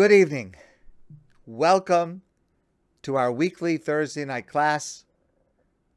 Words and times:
Good 0.00 0.12
evening. 0.12 0.54
Welcome 1.44 2.22
to 3.02 3.16
our 3.16 3.30
weekly 3.30 3.76
Thursday 3.76 4.24
night 4.24 4.46
class. 4.46 5.04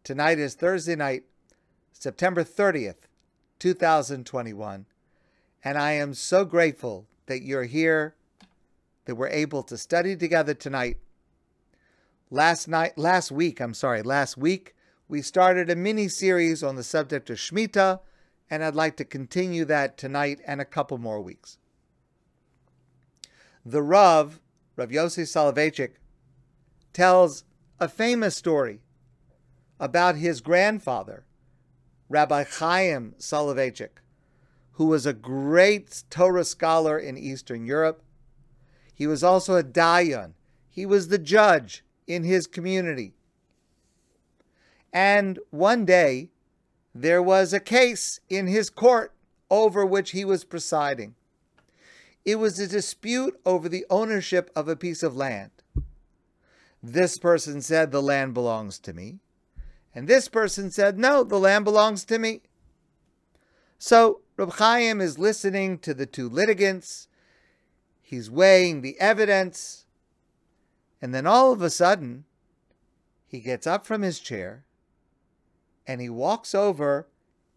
Tonight 0.03 0.39
is 0.39 0.55
Thursday 0.55 0.97
night, 0.97 1.23
September 1.93 2.43
30th, 2.43 3.07
2021. 3.59 4.87
And 5.63 5.77
I 5.77 5.91
am 5.93 6.13
so 6.13 6.43
grateful 6.43 7.07
that 7.27 7.43
you're 7.43 7.63
here, 7.63 8.15
that 9.05 9.15
we're 9.15 9.29
able 9.29 9.63
to 9.63 9.77
study 9.77 10.17
together 10.17 10.53
tonight. 10.53 10.97
Last 12.29 12.67
night, 12.67 12.97
last 12.97 13.31
week, 13.31 13.61
I'm 13.61 13.73
sorry, 13.73 14.01
last 14.01 14.35
week, 14.35 14.75
we 15.07 15.21
started 15.21 15.69
a 15.69 15.77
mini 15.77 16.09
series 16.09 16.61
on 16.61 16.75
the 16.75 16.83
subject 16.83 17.29
of 17.29 17.37
Shemitah, 17.37 18.01
and 18.49 18.65
I'd 18.65 18.75
like 18.75 18.97
to 18.97 19.05
continue 19.05 19.63
that 19.63 19.97
tonight 19.97 20.41
and 20.45 20.59
a 20.59 20.65
couple 20.65 20.97
more 20.97 21.21
weeks. 21.21 21.57
The 23.65 23.81
Rav, 23.81 24.41
Rav 24.75 24.89
Yossi 24.89 25.23
Soloveitchik, 25.23 25.91
tells 26.91 27.45
a 27.79 27.87
famous 27.87 28.35
story 28.35 28.81
about 29.79 30.17
his 30.17 30.41
grandfather, 30.41 31.25
Rabbi 32.09 32.43
Chaim 32.43 33.15
Soloveitchik, 33.17 34.01
who 34.73 34.87
was 34.87 35.05
a 35.05 35.13
great 35.13 36.03
Torah 36.09 36.43
scholar 36.43 36.99
in 36.99 37.17
Eastern 37.17 37.65
Europe. 37.65 38.03
He 38.93 39.07
was 39.07 39.23
also 39.23 39.55
a 39.55 39.63
dayan. 39.63 40.33
He 40.69 40.85
was 40.85 41.07
the 41.07 41.17
judge 41.17 41.85
in 42.05 42.23
his 42.23 42.47
community. 42.47 43.13
And 44.91 45.39
one 45.49 45.85
day, 45.85 46.29
there 46.93 47.23
was 47.23 47.53
a 47.53 47.59
case 47.59 48.19
in 48.29 48.47
his 48.47 48.69
court 48.69 49.13
over 49.49 49.85
which 49.85 50.11
he 50.11 50.25
was 50.25 50.43
presiding. 50.43 51.15
It 52.25 52.35
was 52.35 52.59
a 52.59 52.67
dispute 52.67 53.39
over 53.45 53.67
the 53.67 53.85
ownership 53.89 54.49
of 54.55 54.67
a 54.67 54.75
piece 54.75 55.03
of 55.03 55.15
land. 55.15 55.51
This 56.81 57.17
person 57.17 57.61
said, 57.61 57.91
The 57.91 58.01
land 58.01 58.33
belongs 58.33 58.79
to 58.79 58.93
me. 58.93 59.19
And 59.95 60.07
this 60.07 60.27
person 60.27 60.71
said, 60.71 60.97
No, 60.97 61.23
the 61.23 61.39
land 61.39 61.65
belongs 61.65 62.05
to 62.05 62.19
me. 62.19 62.41
So 63.77 64.21
Reb 64.37 64.53
Chaim 64.53 65.01
is 65.01 65.19
listening 65.19 65.79
to 65.79 65.93
the 65.93 66.05
two 66.05 66.29
litigants. 66.29 67.07
He's 68.01 68.31
weighing 68.31 68.81
the 68.81 68.99
evidence. 68.99 69.85
And 71.01 71.13
then 71.13 71.27
all 71.27 71.51
of 71.51 71.61
a 71.61 71.69
sudden, 71.69 72.25
he 73.27 73.39
gets 73.39 73.67
up 73.67 73.85
from 73.85 74.01
his 74.01 74.19
chair 74.19 74.63
and 75.85 75.99
he 75.99 76.09
walks 76.09 76.55
over 76.55 77.07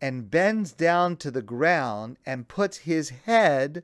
and 0.01 0.31
bends 0.31 0.73
down 0.73 1.17
to 1.17 1.31
the 1.31 1.43
ground 1.43 2.17
and 2.27 2.49
puts 2.49 2.79
his 2.79 3.11
head 3.11 3.83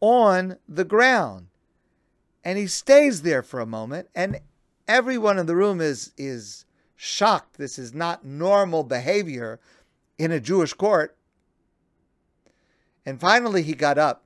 on 0.00 0.58
the 0.68 0.84
ground. 0.84 1.48
And 2.44 2.58
he 2.58 2.66
stays 2.66 3.22
there 3.22 3.42
for 3.42 3.60
a 3.60 3.66
moment, 3.66 4.08
and 4.14 4.40
everyone 4.86 5.38
in 5.38 5.46
the 5.46 5.56
room 5.56 5.80
is, 5.80 6.12
is 6.18 6.66
shocked. 6.94 7.56
This 7.56 7.78
is 7.78 7.94
not 7.94 8.24
normal 8.24 8.84
behavior 8.84 9.60
in 10.18 10.30
a 10.30 10.40
Jewish 10.40 10.72
court. 10.74 11.16
And 13.06 13.20
finally 13.20 13.62
he 13.62 13.74
got 13.74 13.98
up. 13.98 14.24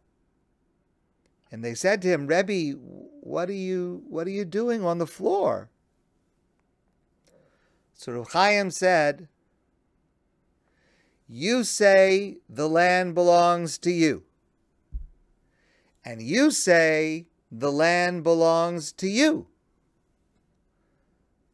And 1.50 1.64
they 1.64 1.74
said 1.74 2.02
to 2.02 2.08
him, 2.08 2.26
Rebbe, 2.26 2.78
what 3.20 3.48
are 3.48 3.52
you 3.52 4.02
what 4.08 4.26
are 4.26 4.30
you 4.30 4.44
doing 4.44 4.84
on 4.84 4.98
the 4.98 5.06
floor? 5.06 5.70
So 7.94 8.12
Reb 8.12 8.28
Chaim 8.28 8.70
said, 8.70 9.28
You 11.26 11.64
say 11.64 12.38
the 12.48 12.68
land 12.68 13.14
belongs 13.14 13.78
to 13.78 13.90
you 13.90 14.24
and 16.04 16.22
you 16.22 16.50
say 16.50 17.26
the 17.50 17.72
land 17.72 18.22
belongs 18.22 18.92
to 18.92 19.08
you. 19.08 19.46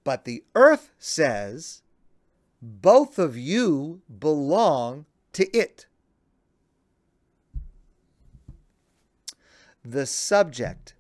But 0.05 0.25
the 0.25 0.45
earth 0.55 0.91
says 0.99 1.83
both 2.61 3.19
of 3.19 3.37
you 3.37 4.03
belong 4.19 5.07
to 5.33 5.47
it. 5.57 5.87
The 9.85 10.07
subject 10.07 10.95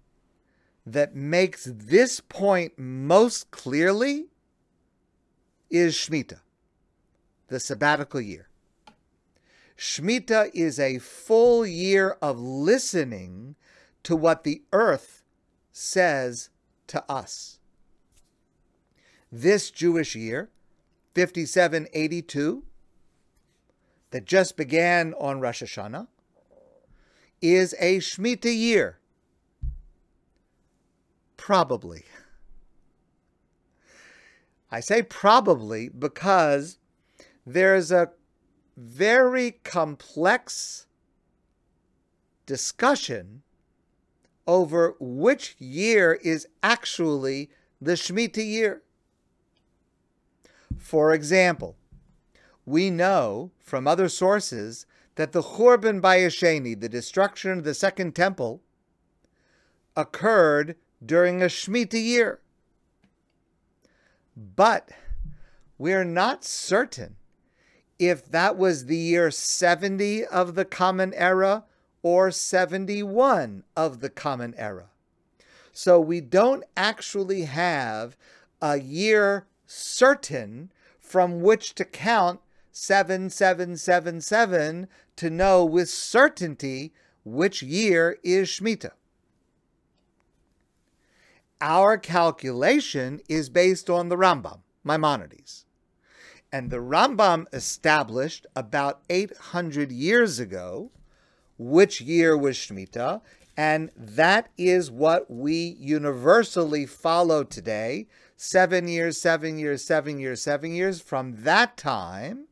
that 0.86 1.14
makes 1.14 1.64
this 1.64 2.20
point 2.20 2.78
most 2.78 3.50
clearly 3.50 4.26
is 5.70 5.94
Shemitah, 5.94 6.40
the 7.48 7.58
sabbatical 7.58 8.20
year. 8.20 8.48
Shemitah 9.84 10.50
is 10.54 10.80
a 10.80 10.98
full 10.98 11.66
year 11.66 12.16
of 12.22 12.40
listening 12.40 13.54
to 14.02 14.16
what 14.16 14.42
the 14.42 14.62
earth 14.72 15.22
says 15.72 16.48
to 16.86 17.04
us. 17.06 17.58
This 19.30 19.70
Jewish 19.70 20.16
year, 20.16 20.48
5782, 21.14 22.62
that 24.10 24.24
just 24.24 24.56
began 24.56 25.12
on 25.20 25.40
Rosh 25.40 25.62
Hashanah, 25.62 26.06
is 27.42 27.74
a 27.78 27.98
Shemitah 27.98 28.56
year. 28.56 29.00
Probably. 31.36 32.04
I 34.70 34.80
say 34.80 35.02
probably 35.02 35.90
because 35.90 36.78
there's 37.44 37.92
a 37.92 38.12
very 38.76 39.52
complex 39.62 40.86
discussion 42.46 43.42
over 44.46 44.94
which 45.00 45.56
year 45.58 46.14
is 46.22 46.46
actually 46.62 47.50
the 47.80 47.92
Shemitah 47.92 48.46
year. 48.46 48.82
For 50.78 51.14
example, 51.14 51.76
we 52.66 52.90
know 52.90 53.52
from 53.58 53.86
other 53.86 54.08
sources 54.08 54.86
that 55.16 55.32
the 55.32 55.42
Churban 55.42 56.00
Bayis 56.00 56.36
Sheni, 56.38 56.78
the 56.78 56.88
destruction 56.88 57.52
of 57.52 57.64
the 57.64 57.74
Second 57.74 58.14
Temple, 58.14 58.60
occurred 59.96 60.76
during 61.04 61.42
a 61.42 61.46
Shemitah 61.46 62.02
year. 62.02 62.40
But 64.36 64.90
we're 65.78 66.04
not 66.04 66.44
certain 66.44 67.16
if 67.98 68.30
that 68.30 68.56
was 68.56 68.86
the 68.86 68.96
year 68.96 69.30
70 69.30 70.24
of 70.26 70.54
the 70.54 70.64
Common 70.64 71.12
Era 71.14 71.64
or 72.02 72.30
71 72.30 73.64
of 73.76 74.00
the 74.00 74.10
Common 74.10 74.54
Era. 74.56 74.90
So 75.72 76.00
we 76.00 76.20
don't 76.20 76.64
actually 76.76 77.42
have 77.42 78.16
a 78.60 78.78
year 78.78 79.46
certain 79.66 80.70
from 81.00 81.40
which 81.40 81.74
to 81.74 81.84
count 81.84 82.40
7777 82.72 84.88
to 85.16 85.30
know 85.30 85.64
with 85.64 85.88
certainty 85.88 86.92
which 87.24 87.62
year 87.62 88.18
is 88.22 88.48
Shemitah. 88.48 88.92
Our 91.60 91.96
calculation 91.96 93.20
is 93.28 93.48
based 93.48 93.88
on 93.88 94.08
the 94.08 94.16
Rambam, 94.16 94.60
Maimonides. 94.82 95.63
And 96.54 96.70
the 96.70 96.76
Rambam 96.76 97.52
established 97.52 98.46
about 98.54 99.00
800 99.10 99.90
years 99.90 100.38
ago 100.38 100.92
which 101.58 102.00
year 102.00 102.38
was 102.38 102.56
Shemitah, 102.56 103.22
and 103.56 103.90
that 103.96 104.50
is 104.56 104.88
what 104.88 105.28
we 105.28 105.74
universally 105.80 106.86
follow 106.86 107.42
today 107.42 108.06
seven 108.36 108.86
years, 108.86 109.20
seven 109.20 109.58
years, 109.58 109.84
seven 109.84 110.20
years, 110.20 110.42
seven 110.42 110.72
years 110.72 111.00
from 111.00 111.42
that 111.42 111.76
time. 111.76 112.46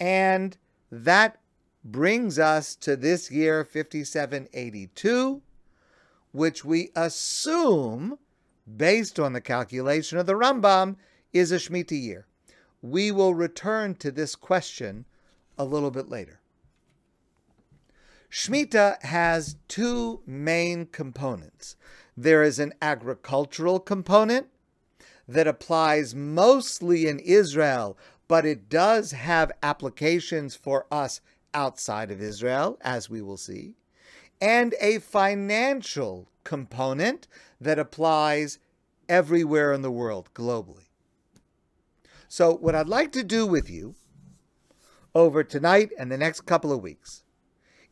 And 0.00 0.56
that 0.90 1.38
brings 1.84 2.38
us 2.38 2.74
to 2.76 2.96
this 2.96 3.30
year, 3.30 3.66
5782, 3.66 5.42
which 6.32 6.64
we 6.64 6.88
assume, 6.96 8.18
based 8.78 9.20
on 9.20 9.34
the 9.34 9.42
calculation 9.42 10.16
of 10.16 10.24
the 10.24 10.36
Rambam, 10.36 10.96
is 11.34 11.52
a 11.52 11.56
Shemitah 11.56 12.02
year. 12.02 12.26
We 12.82 13.12
will 13.12 13.34
return 13.34 13.94
to 13.96 14.10
this 14.10 14.34
question 14.34 15.06
a 15.56 15.64
little 15.64 15.92
bit 15.92 16.08
later. 16.08 16.40
Shemitah 18.28 19.02
has 19.02 19.56
two 19.68 20.22
main 20.26 20.86
components. 20.86 21.76
There 22.16 22.42
is 22.42 22.58
an 22.58 22.72
agricultural 22.82 23.78
component 23.78 24.48
that 25.28 25.46
applies 25.46 26.14
mostly 26.14 27.06
in 27.06 27.18
Israel, 27.20 27.96
but 28.28 28.44
it 28.44 28.68
does 28.68 29.12
have 29.12 29.52
applications 29.62 30.56
for 30.56 30.86
us 30.90 31.20
outside 31.54 32.10
of 32.10 32.22
Israel, 32.22 32.78
as 32.80 33.10
we 33.10 33.20
will 33.20 33.36
see, 33.36 33.76
and 34.40 34.74
a 34.80 34.98
financial 34.98 36.28
component 36.42 37.28
that 37.60 37.78
applies 37.78 38.58
everywhere 39.08 39.72
in 39.72 39.82
the 39.82 39.90
world 39.90 40.30
globally. 40.34 40.88
So, 42.34 42.54
what 42.54 42.74
I'd 42.74 42.88
like 42.88 43.12
to 43.12 43.22
do 43.22 43.46
with 43.46 43.68
you 43.68 43.94
over 45.14 45.44
tonight 45.44 45.90
and 45.98 46.10
the 46.10 46.16
next 46.16 46.46
couple 46.46 46.72
of 46.72 46.80
weeks 46.80 47.24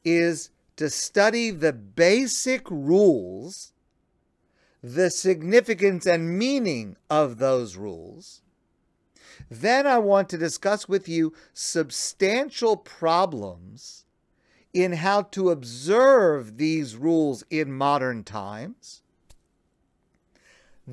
is 0.02 0.48
to 0.76 0.88
study 0.88 1.50
the 1.50 1.74
basic 1.74 2.62
rules 2.70 3.74
the 4.82 5.10
significance 5.10 6.06
and 6.06 6.38
meaning 6.38 6.96
of 7.10 7.36
those 7.36 7.76
rules. 7.76 8.40
Then 9.50 9.86
I 9.86 9.98
want 9.98 10.30
to 10.30 10.38
discuss 10.38 10.88
with 10.88 11.06
you 11.06 11.34
substantial 11.52 12.78
problems 12.78 14.06
in 14.72 14.92
how 14.92 15.20
to 15.36 15.50
observe 15.50 16.56
these 16.56 16.96
rules 16.96 17.44
in 17.50 17.74
modern 17.74 18.24
times. 18.24 19.02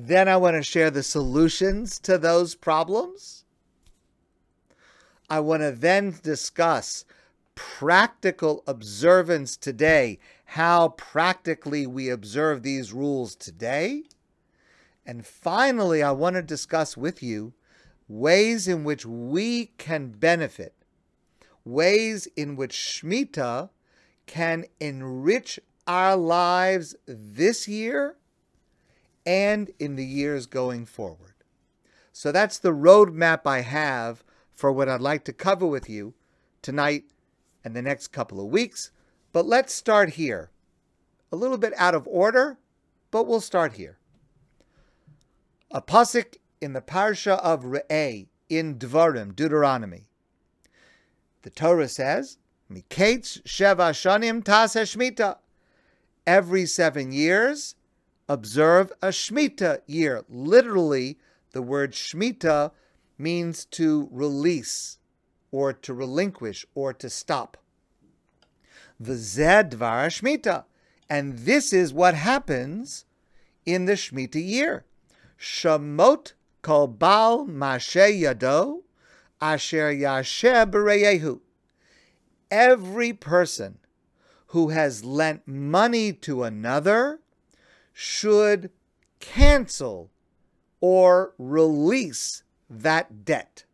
Then 0.00 0.28
I 0.28 0.36
want 0.36 0.54
to 0.54 0.62
share 0.62 0.92
the 0.92 1.02
solutions 1.02 1.98
to 2.00 2.18
those 2.18 2.54
problems. 2.54 3.44
I 5.28 5.40
want 5.40 5.62
to 5.62 5.72
then 5.72 6.14
discuss 6.22 7.04
practical 7.56 8.62
observance 8.68 9.56
today, 9.56 10.20
how 10.44 10.90
practically 10.90 11.84
we 11.84 12.10
observe 12.10 12.62
these 12.62 12.92
rules 12.92 13.34
today. 13.34 14.04
And 15.04 15.26
finally, 15.26 16.00
I 16.00 16.12
want 16.12 16.36
to 16.36 16.42
discuss 16.42 16.96
with 16.96 17.20
you 17.20 17.54
ways 18.06 18.68
in 18.68 18.84
which 18.84 19.04
we 19.04 19.72
can 19.78 20.10
benefit, 20.10 20.74
ways 21.64 22.28
in 22.36 22.54
which 22.54 22.72
Shemitah 22.72 23.70
can 24.26 24.64
enrich 24.78 25.58
our 25.88 26.16
lives 26.16 26.94
this 27.08 27.66
year 27.66 28.14
and 29.28 29.70
in 29.78 29.96
the 29.96 30.06
years 30.06 30.46
going 30.46 30.86
forward. 30.86 31.34
So 32.14 32.32
that's 32.32 32.58
the 32.58 32.72
roadmap 32.72 33.42
I 33.44 33.60
have 33.60 34.24
for 34.50 34.72
what 34.72 34.88
I'd 34.88 35.02
like 35.02 35.22
to 35.24 35.34
cover 35.34 35.66
with 35.66 35.90
you 35.90 36.14
tonight 36.62 37.04
and 37.62 37.76
the 37.76 37.82
next 37.82 38.08
couple 38.08 38.40
of 38.40 38.46
weeks. 38.46 38.90
But 39.32 39.44
let's 39.44 39.74
start 39.74 40.14
here. 40.14 40.50
A 41.30 41.36
little 41.36 41.58
bit 41.58 41.74
out 41.76 41.94
of 41.94 42.08
order, 42.08 42.56
but 43.10 43.26
we'll 43.26 43.42
start 43.42 43.74
here. 43.74 43.98
A 45.70 45.82
pasuk 45.82 46.36
in 46.62 46.72
the 46.72 46.80
parsha 46.80 47.38
of 47.40 47.64
Re'eh 47.64 48.28
in 48.48 48.78
Dvarim, 48.78 49.36
Deuteronomy. 49.36 50.08
The 51.42 51.50
Torah 51.50 51.88
says, 51.88 52.38
Miketz 52.72 53.42
Sheva 53.42 53.92
Shanim 53.92 54.42
Tase 54.42 54.82
Shmita. 54.84 55.36
Every 56.26 56.64
seven 56.64 57.12
years, 57.12 57.74
observe 58.28 58.92
a 59.02 59.08
Shemitah 59.08 59.80
year. 59.86 60.24
Literally, 60.28 61.18
the 61.52 61.62
word 61.62 61.92
Shemitah 61.92 62.72
means 63.16 63.64
to 63.66 64.08
release 64.12 64.98
or 65.50 65.72
to 65.72 65.94
relinquish 65.94 66.66
or 66.74 66.92
to 66.92 67.08
stop. 67.08 67.56
The 69.00 69.14
Zedvar 69.14 70.08
Shemitah. 70.08 70.64
And 71.10 71.38
this 71.38 71.72
is 71.72 71.92
what 71.92 72.14
happens 72.14 73.06
in 73.64 73.86
the 73.86 73.94
Shemitah 73.94 74.46
year. 74.46 74.84
Shamot 75.38 76.32
kol 76.62 76.86
bal 76.86 77.46
mashe 77.46 78.20
yado 78.20 78.82
asher 79.40 79.92
yasher 79.92 80.70
bereyehu. 80.70 81.40
Every 82.50 83.12
person 83.12 83.78
who 84.48 84.68
has 84.70 85.04
lent 85.04 85.46
money 85.46 86.12
to 86.12 86.42
another 86.42 87.20
should 88.00 88.70
cancel 89.18 90.08
or 90.80 91.34
release 91.36 92.44
that 92.70 93.24
debt. 93.24 93.64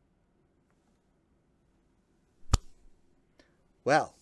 Well, 3.85 4.15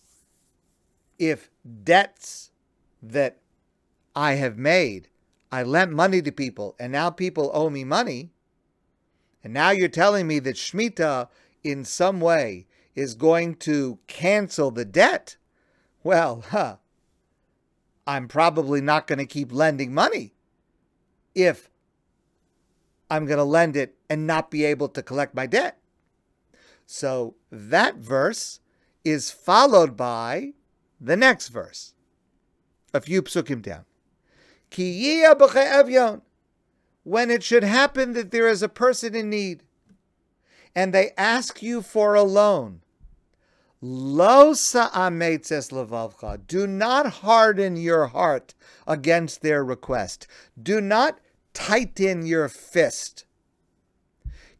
if 1.17 1.49
debts 1.85 2.51
that 3.01 3.37
I 4.13 4.33
have 4.33 4.57
made, 4.57 5.07
I 5.53 5.63
lent 5.63 5.93
money 5.93 6.21
to 6.23 6.33
people, 6.33 6.75
and 6.77 6.91
now 6.91 7.09
people 7.09 7.49
owe 7.53 7.69
me 7.69 7.85
money, 7.85 8.33
and 9.41 9.53
now 9.53 9.69
you're 9.69 9.87
telling 9.87 10.27
me 10.27 10.39
that 10.39 10.57
Shemitah 10.57 11.29
in 11.63 11.85
some 11.85 12.19
way 12.19 12.67
is 12.93 13.15
going 13.15 13.55
to 13.55 13.99
cancel 14.07 14.69
the 14.69 14.83
debt, 14.83 15.37
well, 16.03 16.43
huh, 16.49 16.75
I'm 18.05 18.27
probably 18.27 18.81
not 18.81 19.07
going 19.07 19.19
to 19.19 19.25
keep 19.25 19.51
lending 19.51 19.93
money 19.93 20.33
if 21.33 21.69
I'm 23.09 23.25
going 23.25 23.37
to 23.37 23.43
lend 23.43 23.75
it 23.75 23.95
and 24.09 24.27
not 24.27 24.51
be 24.51 24.65
able 24.65 24.89
to 24.89 25.01
collect 25.01 25.33
my 25.33 25.45
debt. 25.45 25.79
So 26.85 27.35
that 27.51 27.95
verse 27.95 28.59
is 29.05 29.31
followed 29.31 29.95
by 29.97 30.53
the 30.99 31.15
next 31.15 31.47
verse, 31.49 31.93
a 32.93 33.01
few 33.01 33.21
psukim 33.21 33.61
down. 33.61 33.85
When 37.03 37.31
it 37.31 37.43
should 37.43 37.63
happen 37.63 38.13
that 38.13 38.31
there 38.31 38.47
is 38.47 38.61
a 38.61 38.69
person 38.69 39.15
in 39.15 39.29
need 39.29 39.63
and 40.75 40.93
they 40.93 41.11
ask 41.17 41.61
you 41.61 41.81
for 41.81 42.15
a 42.15 42.23
loan, 42.23 42.82
Lo 43.85 44.53
sa'ametzes 44.53 45.69
levavcha. 45.73 46.39
Do 46.47 46.65
not 46.65 47.05
harden 47.15 47.75
your 47.75 48.07
heart 48.07 48.53
against 48.87 49.41
their 49.41 49.61
request. 49.61 50.25
Do 50.61 50.79
not 50.79 51.19
tighten 51.53 52.25
your 52.25 52.47
fist. 52.47 53.25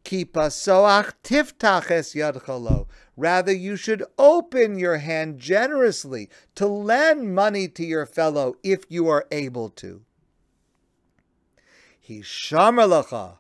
Kipasoach 0.04 1.14
tiftaches 1.24 2.14
yadchalo. 2.14 2.88
Rather, 3.16 3.54
you 3.54 3.78
should 3.78 4.04
open 4.18 4.78
your 4.78 4.98
hand 4.98 5.40
generously 5.40 6.30
to 6.56 6.68
lend 6.68 7.34
money 7.34 7.70
to 7.70 7.86
your 7.86 8.06
fellow 8.06 8.58
if 8.62 8.84
you 8.90 9.08
are 9.08 9.26
able 9.32 9.70
to. 9.70 10.02
Hishamer 12.06 13.38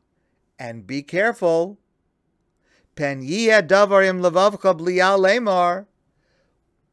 and 0.57 0.87
be 0.87 1.03
careful. 1.03 1.77
Pen 2.95 3.21
davarim 3.23 4.21
levavcha 4.21 4.77
lemar. 5.17 5.87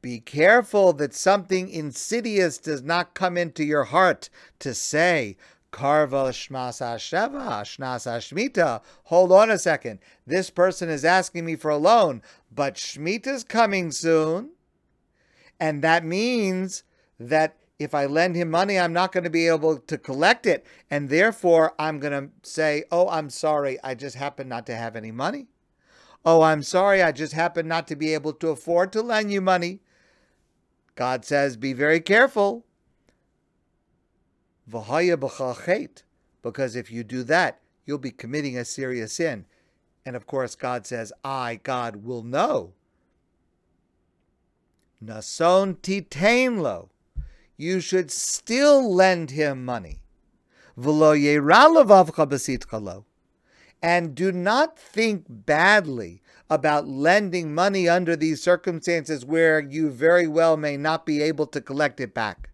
Be 0.03 0.19
careful 0.19 0.95
that 0.95 1.13
something 1.13 1.69
insidious 1.69 2.57
does 2.57 2.83
not 2.83 3.15
come 3.15 3.37
into 3.37 3.63
your 3.63 3.85
heart 3.85 4.31
to 4.61 4.73
say, 4.73 5.37
Karva 5.73 6.31
Shmas 6.31 6.81
Sheva, 6.81 7.63
Shnas 7.63 8.07
Shmita. 8.07 8.81
Hold 9.05 9.31
on 9.31 9.51
a 9.51 9.59
second. 9.59 9.99
This 10.27 10.51
person 10.51 10.89
is 10.89 11.05
asking 11.05 11.45
me 11.45 11.55
for 11.55 11.71
a 11.71 11.77
loan, 11.77 12.23
but 12.51 12.75
Shemitah's 12.75 13.45
coming 13.45 13.93
soon. 13.93 14.53
And 15.61 15.83
that 15.83 16.05
means 16.05 16.83
that 17.19 17.57
if 17.79 17.95
I 17.95 18.07
lend 18.07 18.37
him 18.37 18.51
money, 18.51 18.79
I'm 18.79 18.93
not 18.93 19.13
going 19.13 19.25
to 19.25 19.31
be 19.31 19.47
able 19.47 19.79
to 19.79 19.99
collect 19.99 20.47
it. 20.47 20.67
And 20.91 21.09
therefore, 21.09 21.75
I'm 21.79 21.99
going 22.01 22.13
to 22.13 22.31
say, 22.43 22.85
Oh, 22.91 23.09
I'm 23.09 23.31
sorry. 23.31 23.79
I 23.85 23.95
just 23.95 24.17
happen 24.17 24.49
not 24.49 24.67
to 24.67 24.77
have 24.77 24.97
any 24.97 25.13
money. 25.13 25.49
Oh, 26.25 26.43
I'm 26.43 26.63
sorry. 26.63 27.03
I 27.03 27.13
just 27.13 27.33
happen 27.33 27.67
not 27.67 27.87
to 27.89 27.97
be 27.97 28.13
able 28.15 28.33
to 28.35 28.49
afford 28.49 28.93
to 28.93 29.03
lend 29.03 29.33
you 29.33 29.41
money. 29.41 29.81
God 30.95 31.25
says, 31.25 31.57
Be 31.57 31.73
very 31.73 32.01
careful 32.01 32.65
because 36.43 36.77
if 36.77 36.91
you 36.91 37.03
do 37.05 37.23
that, 37.25 37.61
you'll 37.87 37.99
be 37.99 38.11
committing 38.11 38.57
a 38.57 38.65
serious 38.65 39.15
sin. 39.15 39.47
And 40.05 40.15
of 40.17 40.27
course, 40.27 40.55
God 40.55 40.87
says, 40.87 41.13
I, 41.25 41.61
God, 41.63 42.05
will 42.05 42.23
know. 42.23 42.75
Nason 45.01 45.77
titainlo. 45.77 46.91
You 47.57 47.81
should 47.81 48.11
still 48.11 48.95
lend 48.95 49.31
him 49.31 49.65
money. 49.65 50.01
And 53.83 54.15
do 54.15 54.31
not 54.31 54.79
think 54.79 55.25
badly 55.29 56.23
about 56.51 56.87
lending 56.87 57.55
money 57.55 57.89
under 57.89 58.17
these 58.17 58.43
circumstances 58.43 59.25
where 59.25 59.61
you 59.61 59.91
very 59.91 60.27
well 60.27 60.57
may 60.57 60.77
not 60.77 61.07
be 61.07 61.23
able 61.23 61.47
to 61.47 61.61
collect 61.61 62.01
it 62.01 62.13
back. 62.13 62.51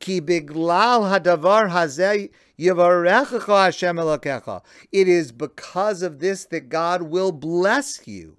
It 0.00 0.28
is 5.08 5.32
because 5.32 6.02
of 6.02 6.18
this 6.18 6.44
that 6.46 6.68
God 6.68 7.02
will 7.02 7.32
bless 7.32 8.06
you 8.06 8.36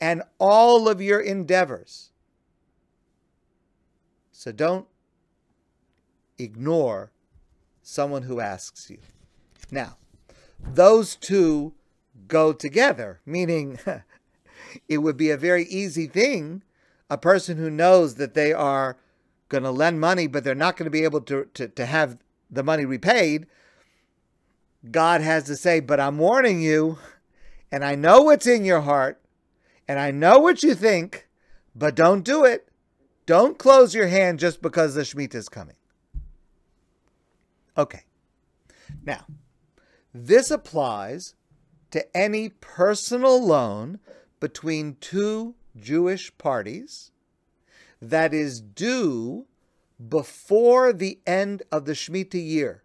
and 0.00 0.22
all 0.38 0.88
of 0.88 1.00
your 1.02 1.20
endeavors. 1.20 2.10
So 4.32 4.52
don't 4.52 4.86
ignore 6.38 7.10
someone 7.82 8.22
who 8.22 8.40
asks 8.40 8.90
you. 8.90 8.98
Now, 9.70 9.96
those 10.60 11.16
two 11.16 11.74
go 12.28 12.52
together, 12.52 13.20
meaning 13.24 13.78
it 14.88 14.98
would 14.98 15.16
be 15.16 15.30
a 15.30 15.36
very 15.36 15.64
easy 15.64 16.06
thing. 16.06 16.62
A 17.08 17.18
person 17.18 17.56
who 17.56 17.70
knows 17.70 18.16
that 18.16 18.34
they 18.34 18.52
are 18.52 18.96
going 19.48 19.62
to 19.62 19.70
lend 19.70 20.00
money, 20.00 20.26
but 20.26 20.42
they're 20.42 20.54
not 20.54 20.76
going 20.76 20.86
to 20.86 20.90
be 20.90 21.04
able 21.04 21.20
to, 21.20 21.46
to, 21.54 21.68
to 21.68 21.86
have 21.86 22.18
the 22.50 22.62
money 22.62 22.84
repaid, 22.84 23.46
God 24.90 25.20
has 25.20 25.44
to 25.44 25.56
say, 25.56 25.80
But 25.80 26.00
I'm 26.00 26.18
warning 26.18 26.60
you, 26.60 26.98
and 27.70 27.84
I 27.84 27.94
know 27.94 28.22
what's 28.22 28.46
in 28.46 28.64
your 28.64 28.82
heart, 28.82 29.20
and 29.88 29.98
I 29.98 30.10
know 30.10 30.38
what 30.38 30.62
you 30.62 30.74
think, 30.74 31.28
but 31.74 31.94
don't 31.94 32.24
do 32.24 32.44
it. 32.44 32.68
Don't 33.24 33.58
close 33.58 33.94
your 33.94 34.06
hand 34.06 34.38
just 34.38 34.62
because 34.62 34.94
the 34.94 35.02
Shemitah 35.02 35.34
is 35.34 35.48
coming. 35.48 35.74
Okay. 37.76 38.02
Now, 39.04 39.26
this 40.24 40.50
applies 40.50 41.34
to 41.90 42.16
any 42.16 42.48
personal 42.48 43.44
loan 43.44 44.00
between 44.40 44.96
two 45.00 45.54
Jewish 45.76 46.36
parties 46.38 47.10
that 48.00 48.32
is 48.32 48.60
due 48.60 49.46
before 50.08 50.92
the 50.92 51.18
end 51.26 51.62
of 51.72 51.84
the 51.84 51.92
Shemitah 51.92 52.44
year. 52.44 52.82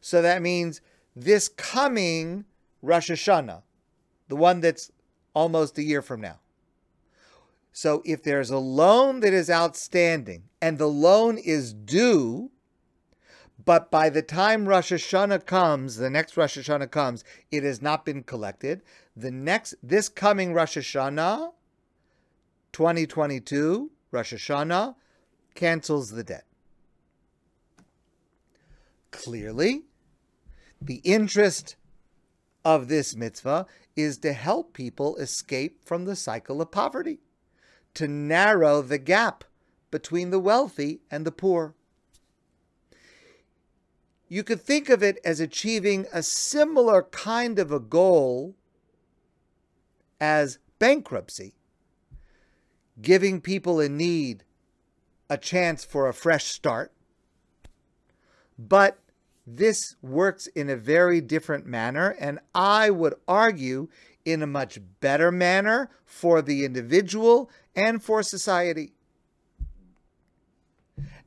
So 0.00 0.22
that 0.22 0.42
means 0.42 0.80
this 1.16 1.48
coming 1.48 2.44
Rosh 2.82 3.10
Hashanah, 3.10 3.62
the 4.28 4.36
one 4.36 4.60
that's 4.60 4.90
almost 5.32 5.78
a 5.78 5.82
year 5.82 6.02
from 6.02 6.20
now. 6.20 6.40
So 7.72 8.02
if 8.04 8.22
there's 8.22 8.50
a 8.50 8.58
loan 8.58 9.20
that 9.20 9.32
is 9.32 9.50
outstanding 9.50 10.44
and 10.60 10.78
the 10.78 10.86
loan 10.86 11.38
is 11.38 11.72
due, 11.72 12.50
but 13.64 13.90
by 13.90 14.10
the 14.10 14.22
time 14.22 14.68
Rosh 14.68 14.92
Hashanah 14.92 15.46
comes, 15.46 15.96
the 15.96 16.10
next 16.10 16.36
Rosh 16.36 16.58
Hashanah 16.58 16.90
comes, 16.90 17.24
it 17.50 17.62
has 17.62 17.80
not 17.80 18.04
been 18.04 18.22
collected. 18.22 18.82
The 19.16 19.30
next, 19.30 19.74
this 19.82 20.08
coming 20.08 20.52
Rosh 20.52 20.76
Hashanah, 20.76 21.52
2022, 22.72 23.90
Rosh 24.10 24.34
Hashanah, 24.34 24.96
cancels 25.54 26.10
the 26.10 26.24
debt. 26.24 26.44
Clearly, 29.10 29.84
the 30.80 31.00
interest 31.04 31.76
of 32.64 32.88
this 32.88 33.14
mitzvah 33.14 33.66
is 33.96 34.18
to 34.18 34.32
help 34.32 34.74
people 34.74 35.16
escape 35.16 35.84
from 35.84 36.04
the 36.04 36.16
cycle 36.16 36.60
of 36.60 36.70
poverty, 36.70 37.20
to 37.94 38.08
narrow 38.08 38.82
the 38.82 38.98
gap 38.98 39.44
between 39.90 40.30
the 40.30 40.40
wealthy 40.40 41.00
and 41.10 41.24
the 41.24 41.32
poor. 41.32 41.74
You 44.28 44.42
could 44.42 44.60
think 44.60 44.88
of 44.88 45.02
it 45.02 45.18
as 45.24 45.40
achieving 45.40 46.06
a 46.12 46.22
similar 46.22 47.02
kind 47.02 47.58
of 47.58 47.70
a 47.70 47.80
goal 47.80 48.54
as 50.20 50.58
bankruptcy, 50.78 51.54
giving 53.00 53.40
people 53.40 53.80
in 53.80 53.96
need 53.96 54.44
a 55.28 55.36
chance 55.36 55.84
for 55.84 56.08
a 56.08 56.14
fresh 56.14 56.46
start. 56.46 56.92
But 58.58 58.98
this 59.46 59.96
works 60.00 60.46
in 60.48 60.70
a 60.70 60.76
very 60.76 61.20
different 61.20 61.66
manner, 61.66 62.16
and 62.18 62.38
I 62.54 62.90
would 62.90 63.14
argue 63.28 63.88
in 64.24 64.42
a 64.42 64.46
much 64.46 64.78
better 65.00 65.30
manner 65.30 65.90
for 66.06 66.40
the 66.40 66.64
individual 66.64 67.50
and 67.76 68.02
for 68.02 68.22
society. 68.22 68.94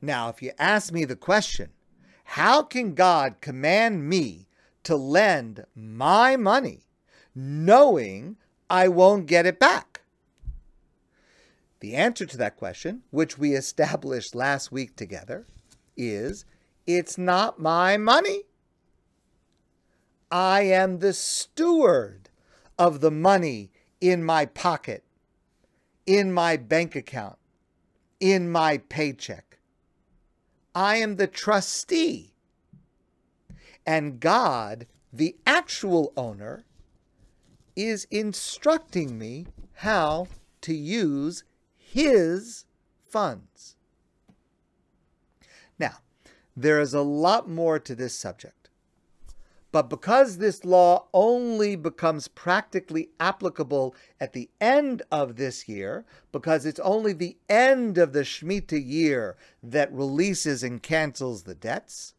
Now, 0.00 0.28
if 0.28 0.42
you 0.42 0.52
ask 0.58 0.92
me 0.92 1.04
the 1.04 1.16
question, 1.16 1.70
how 2.32 2.62
can 2.62 2.94
God 2.94 3.40
command 3.40 4.06
me 4.06 4.48
to 4.82 4.96
lend 4.96 5.64
my 5.74 6.36
money 6.36 6.82
knowing 7.34 8.36
I 8.68 8.88
won't 8.88 9.24
get 9.24 9.46
it 9.46 9.58
back? 9.58 10.02
The 11.80 11.94
answer 11.94 12.26
to 12.26 12.36
that 12.36 12.58
question, 12.58 13.00
which 13.10 13.38
we 13.38 13.54
established 13.54 14.34
last 14.34 14.70
week 14.70 14.94
together, 14.94 15.46
is 15.96 16.44
it's 16.86 17.16
not 17.16 17.58
my 17.58 17.96
money. 17.96 18.42
I 20.30 20.64
am 20.64 20.98
the 20.98 21.14
steward 21.14 22.28
of 22.78 23.00
the 23.00 23.10
money 23.10 23.70
in 24.02 24.22
my 24.22 24.44
pocket, 24.44 25.02
in 26.04 26.30
my 26.30 26.58
bank 26.58 26.94
account, 26.94 27.38
in 28.20 28.50
my 28.50 28.76
paycheck. 28.76 29.47
I 30.78 30.98
am 30.98 31.16
the 31.16 31.26
trustee. 31.26 32.34
And 33.84 34.20
God, 34.20 34.86
the 35.12 35.34
actual 35.44 36.12
owner, 36.16 36.62
is 37.74 38.06
instructing 38.12 39.18
me 39.18 39.48
how 39.72 40.28
to 40.60 40.72
use 40.72 41.42
his 41.76 42.64
funds. 43.00 43.74
Now, 45.80 45.96
there 46.56 46.78
is 46.78 46.94
a 46.94 47.02
lot 47.02 47.48
more 47.48 47.80
to 47.80 47.96
this 47.96 48.14
subject. 48.14 48.57
But 49.70 49.90
because 49.90 50.38
this 50.38 50.64
law 50.64 51.08
only 51.12 51.76
becomes 51.76 52.26
practically 52.26 53.10
applicable 53.20 53.94
at 54.18 54.32
the 54.32 54.48
end 54.60 55.02
of 55.12 55.36
this 55.36 55.68
year, 55.68 56.06
because 56.32 56.64
it's 56.64 56.80
only 56.80 57.12
the 57.12 57.36
end 57.48 57.98
of 57.98 58.12
the 58.14 58.24
Shemitah 58.24 58.82
year 58.84 59.36
that 59.62 59.92
releases 59.92 60.62
and 60.62 60.82
cancels 60.82 61.42
the 61.42 61.54
debts, 61.54 62.14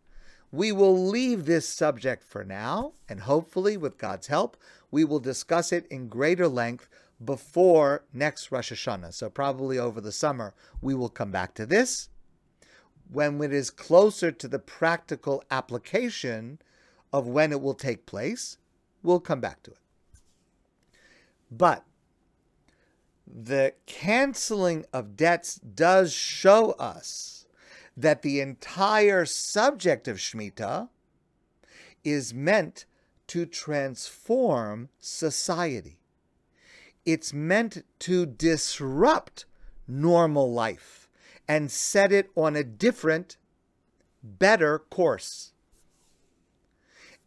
we 0.51 0.71
will 0.71 1.07
leave 1.07 1.45
this 1.45 1.67
subject 1.67 2.23
for 2.23 2.43
now, 2.43 2.93
and 3.07 3.21
hopefully, 3.21 3.77
with 3.77 3.97
God's 3.97 4.27
help, 4.27 4.57
we 4.91 5.03
will 5.03 5.19
discuss 5.19 5.71
it 5.71 5.85
in 5.87 6.07
greater 6.07 6.47
length 6.47 6.87
before 7.23 8.03
next 8.13 8.51
Rosh 8.51 8.71
Hashanah. 8.71 9.13
So, 9.13 9.29
probably 9.29 9.77
over 9.77 10.01
the 10.01 10.11
summer, 10.11 10.53
we 10.81 10.95
will 10.95 11.09
come 11.09 11.31
back 11.31 11.53
to 11.55 11.65
this 11.65 12.09
when 13.11 13.41
it 13.41 13.53
is 13.53 13.71
closer 13.71 14.31
to 14.31 14.47
the 14.47 14.59
practical 14.59 15.43
application 15.49 16.59
of 17.11 17.27
when 17.27 17.51
it 17.51 17.61
will 17.61 17.73
take 17.73 18.05
place, 18.05 18.57
we'll 19.03 19.19
come 19.19 19.41
back 19.41 19.63
to 19.63 19.71
it. 19.71 19.77
But 21.51 21.83
the 23.25 23.73
canceling 23.85 24.85
of 24.93 25.15
debts 25.15 25.55
does 25.55 26.13
show 26.13 26.71
us 26.73 27.45
that 27.95 28.21
the 28.21 28.39
entire 28.39 29.25
subject 29.25 30.07
of 30.07 30.17
Shemitah 30.17 30.89
is 32.03 32.33
meant 32.33 32.85
to 33.27 33.45
transform 33.45 34.89
society. 34.99 35.99
It's 37.05 37.33
meant 37.33 37.83
to 37.99 38.25
disrupt 38.25 39.45
normal 39.87 40.51
life 40.51 41.09
and 41.47 41.71
set 41.71 42.11
it 42.11 42.29
on 42.35 42.55
a 42.55 42.63
different, 42.63 43.37
better 44.23 44.79
course. 44.79 45.53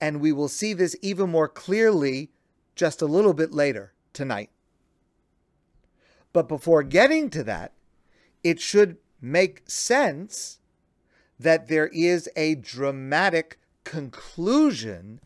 And 0.03 0.21
we 0.21 0.33
will 0.33 0.49
see 0.49 0.75
this 0.75 0.97
even 1.01 1.31
more 1.31 1.49
clearly 1.49 2.31
just 2.75 3.01
a 3.01 3.07
little 3.07 3.33
bit 3.33 3.53
later 3.53 3.95
tonight. 4.13 4.51
But 6.35 6.49
before 6.49 6.83
getting 6.83 7.31
to 7.31 7.45
that, 7.45 7.73
it 8.43 8.61
should 8.61 8.97
make 9.21 9.63
sense 9.71 10.59
that 11.39 11.69
there 11.69 11.87
is 11.89 12.29
a 12.37 12.57
dramatic 12.57 13.59
conclusion 13.85 15.21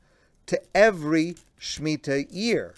to 0.46 0.60
every 0.74 1.36
Shemitah 1.58 2.26
year. 2.30 2.74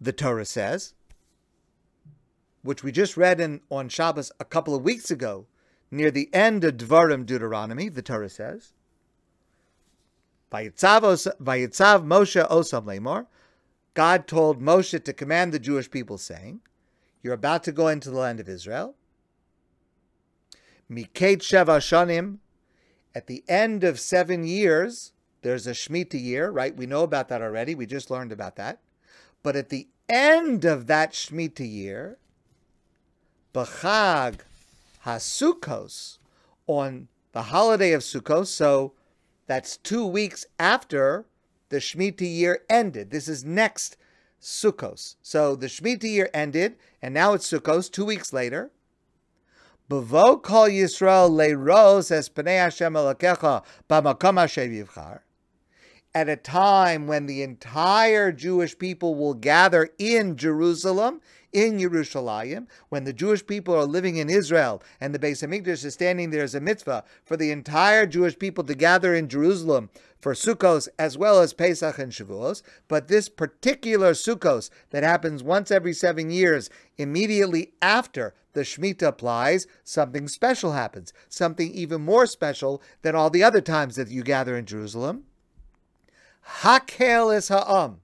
the 0.00 0.12
Torah 0.12 0.44
says, 0.44 0.94
which 2.62 2.82
we 2.82 2.92
just 2.92 3.16
read 3.16 3.40
in 3.40 3.60
on 3.70 3.88
Shabbos 3.88 4.30
a 4.38 4.44
couple 4.44 4.74
of 4.74 4.82
weeks 4.82 5.10
ago, 5.10 5.46
near 5.96 6.10
the 6.10 6.32
end 6.32 6.64
of 6.64 6.76
Dvarim 6.76 7.26
Deuteronomy, 7.26 7.88
the 7.88 8.02
Torah 8.02 8.28
says, 8.28 8.72
Vayitzav 10.52 11.36
Moshe 11.40 12.48
Osam 12.48 12.84
Lemor, 12.84 13.26
God 13.94 14.26
told 14.26 14.60
Moshe 14.60 15.02
to 15.02 15.12
command 15.12 15.52
the 15.52 15.58
Jewish 15.58 15.90
people, 15.90 16.18
saying, 16.18 16.60
You're 17.22 17.34
about 17.34 17.64
to 17.64 17.72
go 17.72 17.88
into 17.88 18.10
the 18.10 18.18
land 18.18 18.40
of 18.40 18.48
Israel. 18.48 18.94
Miket 20.90 21.38
Sheva 21.38 21.78
Shanim, 21.78 22.38
at 23.14 23.26
the 23.26 23.42
end 23.48 23.82
of 23.82 23.98
seven 23.98 24.44
years, 24.44 25.12
there's 25.42 25.66
a 25.66 25.70
Shemitah 25.72 26.22
year, 26.22 26.50
right? 26.50 26.76
We 26.76 26.86
know 26.86 27.02
about 27.02 27.28
that 27.28 27.42
already. 27.42 27.74
We 27.74 27.86
just 27.86 28.10
learned 28.10 28.32
about 28.32 28.56
that. 28.56 28.80
But 29.42 29.56
at 29.56 29.70
the 29.70 29.88
end 30.08 30.64
of 30.64 30.86
that 30.86 31.12
Shemitah 31.12 31.70
year, 31.70 32.18
B'chag 33.54 34.40
HaSukkos, 35.06 36.18
on 36.66 37.06
the 37.32 37.42
holiday 37.42 37.92
of 37.92 38.02
Sukkot, 38.02 38.48
so 38.48 38.92
that's 39.46 39.76
two 39.76 40.04
weeks 40.04 40.44
after 40.58 41.26
the 41.68 41.76
Shemitah 41.76 42.22
year 42.22 42.64
ended. 42.68 43.10
This 43.10 43.28
is 43.28 43.44
next 43.44 43.96
Sukkos. 44.40 45.14
So 45.22 45.54
the 45.54 45.68
Shemitah 45.68 46.02
year 46.02 46.28
ended, 46.34 46.76
and 47.00 47.14
now 47.14 47.34
it's 47.34 47.48
Sukkos, 47.48 47.90
two 47.90 48.04
weeks 48.04 48.32
later. 48.32 48.72
Yisrael 49.88 51.30
pnei 52.30 52.58
Hashem 52.58 52.94
elakecha 52.94 53.64
b'makom 53.88 55.20
at 56.16 56.30
a 56.30 56.36
time 56.36 57.06
when 57.06 57.26
the 57.26 57.42
entire 57.42 58.32
Jewish 58.32 58.78
people 58.78 59.14
will 59.14 59.34
gather 59.34 59.90
in 59.98 60.34
Jerusalem 60.34 61.20
in 61.56 61.78
Yerushalayim, 61.78 62.66
when 62.90 63.04
the 63.04 63.14
Jewish 63.14 63.46
people 63.46 63.74
are 63.74 63.86
living 63.86 64.18
in 64.18 64.28
Israel 64.28 64.82
and 65.00 65.14
the 65.14 65.18
Beis 65.18 65.42
Hamikdash 65.42 65.86
is 65.86 65.94
standing 65.94 66.28
there 66.28 66.42
as 66.42 66.54
a 66.54 66.60
mitzvah 66.60 67.02
for 67.24 67.34
the 67.38 67.50
entire 67.50 68.06
Jewish 68.06 68.38
people 68.38 68.62
to 68.64 68.74
gather 68.74 69.14
in 69.14 69.26
Jerusalem 69.26 69.88
for 70.18 70.34
Sukkos 70.34 70.86
as 70.98 71.16
well 71.16 71.40
as 71.40 71.54
Pesach 71.54 71.98
and 71.98 72.12
Shavuos. 72.12 72.60
But 72.88 73.08
this 73.08 73.30
particular 73.30 74.12
Sukkos 74.12 74.68
that 74.90 75.02
happens 75.02 75.42
once 75.42 75.70
every 75.70 75.94
seven 75.94 76.30
years, 76.30 76.68
immediately 76.98 77.72
after 77.80 78.34
the 78.52 78.60
Shemitah 78.60 79.08
applies, 79.08 79.66
something 79.82 80.28
special 80.28 80.72
happens, 80.72 81.14
something 81.30 81.72
even 81.72 82.02
more 82.02 82.26
special 82.26 82.82
than 83.00 83.14
all 83.14 83.30
the 83.30 83.42
other 83.42 83.62
times 83.62 83.96
that 83.96 84.10
you 84.10 84.22
gather 84.22 84.58
in 84.58 84.66
Jerusalem. 84.66 85.24
Hakel 86.60 87.34
is 87.34 87.48
ha'am 87.48 88.00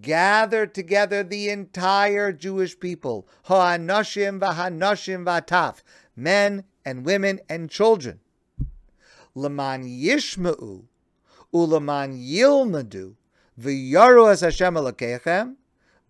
gather 0.00 0.66
together 0.66 1.22
the 1.22 1.48
entire 1.48 2.32
Jewish 2.32 2.78
people, 2.78 3.26
ha'anoshim 3.44 4.40
v'hanoshim 4.40 5.24
v'ataf, 5.24 5.82
men 6.16 6.64
and 6.84 7.04
women 7.04 7.40
and 7.48 7.68
children. 7.68 8.20
Laman 9.34 9.84
yishma'u, 9.84 10.84
ulaman 11.52 12.16
yilmadu, 12.16 13.14
v'yaru 13.60 14.30
as 14.30 14.40
Hashem 14.40 14.74
alakechem, 14.74 15.56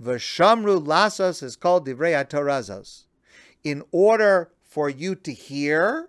v'shamru 0.03 0.85
lasos 0.85 1.43
is 1.43 1.57
called 1.57 1.87
divrei 1.87 2.29
Torazos. 2.29 3.05
In 3.65 3.83
order 3.93 4.51
for 4.63 4.91
you 4.91 5.15
to 5.15 5.33
hear, 5.33 6.09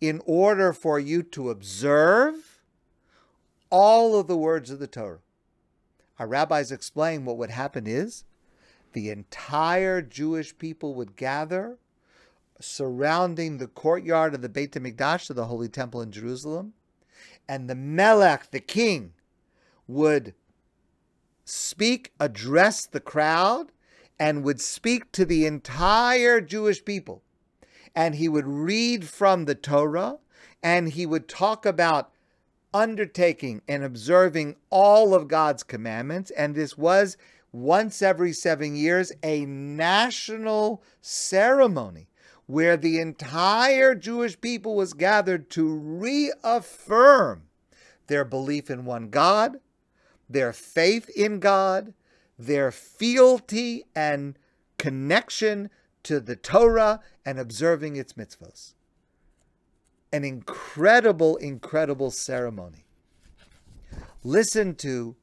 in 0.00 0.22
order 0.26 0.72
for 0.72 0.98
you 0.98 1.22
to 1.22 1.50
observe 1.50 2.62
all 3.70 4.18
of 4.18 4.26
the 4.26 4.36
words 4.36 4.70
of 4.70 4.78
the 4.78 4.86
Torah. 4.86 5.18
Our 6.18 6.28
rabbis 6.28 6.70
explain 6.70 7.24
what 7.24 7.38
would 7.38 7.50
happen 7.50 7.86
is 7.86 8.24
the 8.92 9.10
entire 9.10 10.00
Jewish 10.00 10.56
people 10.56 10.94
would 10.94 11.16
gather 11.16 11.78
surrounding 12.60 13.58
the 13.58 13.66
courtyard 13.66 14.34
of 14.34 14.42
the 14.42 14.48
Beit 14.48 14.72
HaMikdash, 14.72 15.28
of 15.30 15.36
the 15.36 15.46
Holy 15.46 15.68
Temple 15.68 16.00
in 16.00 16.12
Jerusalem, 16.12 16.74
and 17.48 17.68
the 17.68 17.74
Melech, 17.74 18.50
the 18.50 18.60
king, 18.60 19.12
would 19.86 20.34
speak, 21.44 22.12
address 22.20 22.86
the 22.86 23.00
crowd, 23.00 23.72
and 24.18 24.44
would 24.44 24.60
speak 24.60 25.10
to 25.12 25.24
the 25.24 25.44
entire 25.44 26.40
Jewish 26.40 26.84
people. 26.84 27.22
And 27.94 28.14
he 28.14 28.28
would 28.28 28.46
read 28.46 29.08
from 29.08 29.44
the 29.44 29.54
Torah, 29.54 30.18
and 30.62 30.90
he 30.90 31.04
would 31.04 31.28
talk 31.28 31.66
about 31.66 32.12
undertaking 32.74 33.62
and 33.68 33.84
observing 33.84 34.56
all 34.68 35.14
of 35.14 35.28
God's 35.28 35.62
commandments. 35.62 36.30
And 36.32 36.54
this 36.54 36.76
was 36.76 37.16
once 37.52 38.02
every 38.02 38.32
seven 38.32 38.74
years 38.74 39.12
a 39.22 39.46
national 39.46 40.82
ceremony 41.00 42.08
where 42.46 42.76
the 42.76 43.00
entire 43.00 43.94
Jewish 43.94 44.38
people 44.40 44.74
was 44.74 44.92
gathered 44.92 45.48
to 45.50 45.74
reaffirm 45.74 47.44
their 48.08 48.24
belief 48.24 48.68
in 48.68 48.84
one 48.84 49.08
God, 49.08 49.60
their 50.28 50.52
faith 50.52 51.08
in 51.16 51.38
God, 51.38 51.94
their 52.38 52.70
fealty 52.70 53.84
and 53.94 54.36
connection 54.76 55.70
to 56.02 56.20
the 56.20 56.36
Torah 56.36 57.00
and 57.24 57.38
observing 57.38 57.96
its 57.96 58.14
mitzvahs 58.14 58.74
an 60.14 60.22
incredible, 60.22 61.34
incredible 61.38 62.08
ceremony. 62.08 62.84
Listen 64.22 64.76
to 64.76 65.16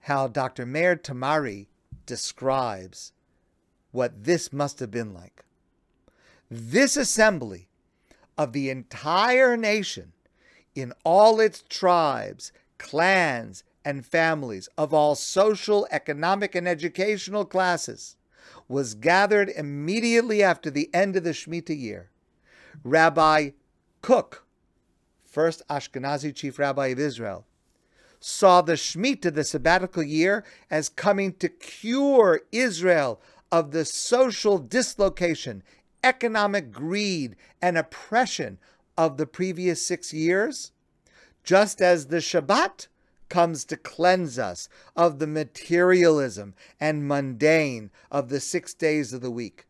how 0.00 0.26
Dr. 0.26 0.66
Meir 0.66 0.96
Tamari 0.96 1.68
describes 2.04 3.12
what 3.92 4.24
this 4.24 4.52
must 4.52 4.80
have 4.80 4.90
been 4.90 5.14
like. 5.14 5.44
This 6.50 6.96
assembly 6.96 7.68
of 8.36 8.52
the 8.52 8.70
entire 8.70 9.56
nation 9.56 10.14
in 10.74 10.92
all 11.04 11.38
its 11.38 11.62
tribes, 11.68 12.50
clans, 12.78 13.62
and 13.84 14.04
families 14.04 14.68
of 14.76 14.92
all 14.92 15.14
social, 15.14 15.86
economic, 15.92 16.56
and 16.56 16.66
educational 16.66 17.44
classes 17.44 18.16
was 18.66 18.94
gathered 18.94 19.48
immediately 19.50 20.42
after 20.42 20.72
the 20.72 20.92
end 20.92 21.14
of 21.14 21.22
the 21.22 21.30
Shemitah 21.30 21.78
year. 21.78 22.10
Rabbi 22.82 23.50
Kook, 24.02 24.44
first 25.24 25.62
Ashkenazi 25.70 26.34
chief 26.34 26.58
rabbi 26.58 26.88
of 26.88 26.98
Israel, 26.98 27.46
saw 28.18 28.60
the 28.60 28.74
Shemitah, 28.74 29.32
the 29.32 29.44
sabbatical 29.44 30.02
year, 30.02 30.44
as 30.70 30.88
coming 30.88 31.32
to 31.34 31.48
cure 31.48 32.42
Israel 32.50 33.20
of 33.50 33.70
the 33.70 33.84
social 33.84 34.58
dislocation, 34.58 35.62
economic 36.02 36.72
greed, 36.72 37.36
and 37.60 37.78
oppression 37.78 38.58
of 38.98 39.16
the 39.16 39.26
previous 39.26 39.84
six 39.84 40.12
years, 40.12 40.72
just 41.44 41.80
as 41.80 42.06
the 42.06 42.16
Shabbat 42.16 42.88
comes 43.28 43.64
to 43.64 43.76
cleanse 43.76 44.38
us 44.38 44.68
of 44.96 45.18
the 45.18 45.26
materialism 45.26 46.54
and 46.78 47.08
mundane 47.08 47.90
of 48.10 48.28
the 48.28 48.40
six 48.40 48.74
days 48.74 49.12
of 49.12 49.20
the 49.20 49.30
week. 49.30 49.66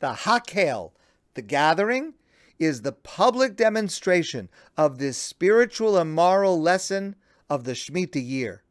The 0.00 0.14
Hakel, 0.14 0.92
the 1.34 1.42
gathering, 1.42 2.14
is 2.62 2.82
the 2.82 2.92
public 2.92 3.56
demonstration 3.56 4.48
of 4.76 4.98
this 4.98 5.18
spiritual 5.18 5.98
and 5.98 6.14
moral 6.14 6.60
lesson 6.62 7.16
of 7.50 7.64
the 7.64 7.72
Shemitah 7.72 8.24
year. 8.24 8.62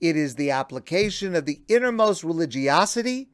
It 0.00 0.16
is 0.16 0.34
the 0.34 0.50
application 0.50 1.36
of 1.36 1.46
the 1.46 1.62
innermost 1.68 2.24
religiosity 2.24 3.30